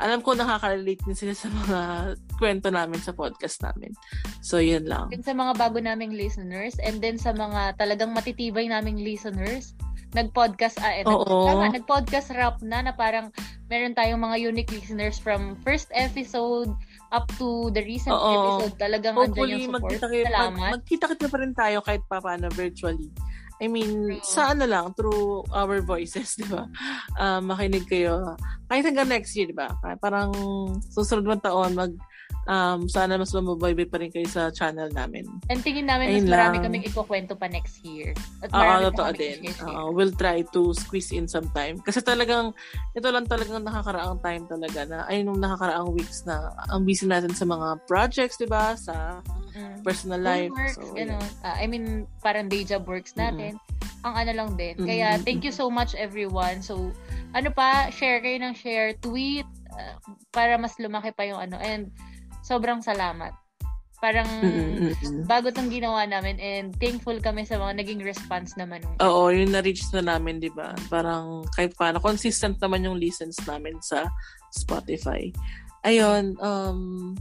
[0.00, 1.78] alam ko nakaka-relate din sila sa mga
[2.40, 3.92] kwento namin sa podcast namin.
[4.40, 5.12] So, yun lang.
[5.12, 9.76] Yun sa mga bago naming listeners and then sa mga talagang matitibay naming listeners,
[10.16, 13.28] nag-podcast, ah, eh, nag, tama, nag-podcast rap na na parang
[13.68, 16.72] meron tayong mga unique listeners from first episode
[17.10, 18.30] up to the recent Oo.
[18.30, 18.74] episode.
[18.78, 19.82] Talagang Hopefully, andyan yung support.
[19.90, 20.54] Magkita kayo, Salamat.
[20.54, 23.10] Mag, magkita-kita pa rin tayo kahit pa paano virtually.
[23.60, 24.24] I mean, True.
[24.24, 26.64] sa ano lang, through our voices, di ba?
[27.20, 28.38] Uh, makinig kayo.
[28.72, 29.68] Kahit hanggang next year, di ba?
[30.00, 30.32] Parang
[30.88, 31.92] susunod man taon, mag,
[32.50, 35.26] um, sana mas mababaybay pa rin kayo sa channel namin.
[35.46, 36.64] And tingin namin Ayun mas marami lang.
[36.66, 38.16] kaming ikukwento pa next year.
[38.42, 39.38] At marami Oo, totoo din.
[39.62, 41.78] Uh, we'll try to squeeze in some time.
[41.82, 42.50] Kasi talagang,
[42.96, 47.32] ito lang talagang nakakaraang time talaga na, ay nung nakakaraang weeks na ang busy natin
[47.34, 48.74] sa mga projects, di ba?
[48.74, 49.22] Sa
[49.54, 49.86] mm.
[49.86, 50.52] personal life.
[50.54, 51.22] Works, so, ganun.
[51.46, 53.56] Uh, I mean, parang day job works natin.
[53.56, 54.06] Mm-hmm.
[54.08, 54.74] Ang ano lang din.
[54.80, 55.24] Kaya, mm-hmm.
[55.28, 56.64] thank you so much everyone.
[56.64, 56.90] So,
[57.36, 59.94] ano pa, share kayo ng share, tweet, uh,
[60.32, 61.60] para mas lumaki pa yung ano.
[61.60, 61.92] And,
[62.50, 63.30] sobrang salamat.
[64.00, 65.28] Parang Mm-mm-mm.
[65.28, 68.80] bago tong ginawa namin and thankful kami sa mga naging response naman.
[68.98, 70.72] Oo, yun na-reach na namin, di ba?
[70.88, 74.08] Parang kahit paano, consistent naman yung listens namin sa
[74.56, 75.28] Spotify.
[75.84, 77.12] Ayun, um,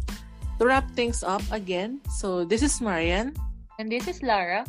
[0.56, 3.36] to wrap things up again, so this is Marian.
[3.76, 4.64] And this is Lara.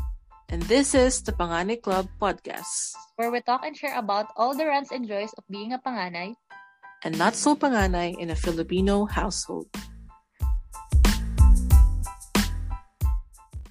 [0.50, 2.98] And this is the Panganay Club Podcast.
[3.14, 6.34] Where we talk and share about all the runs and joys of being a panganay.
[7.06, 9.70] And not so panganay in a Filipino household.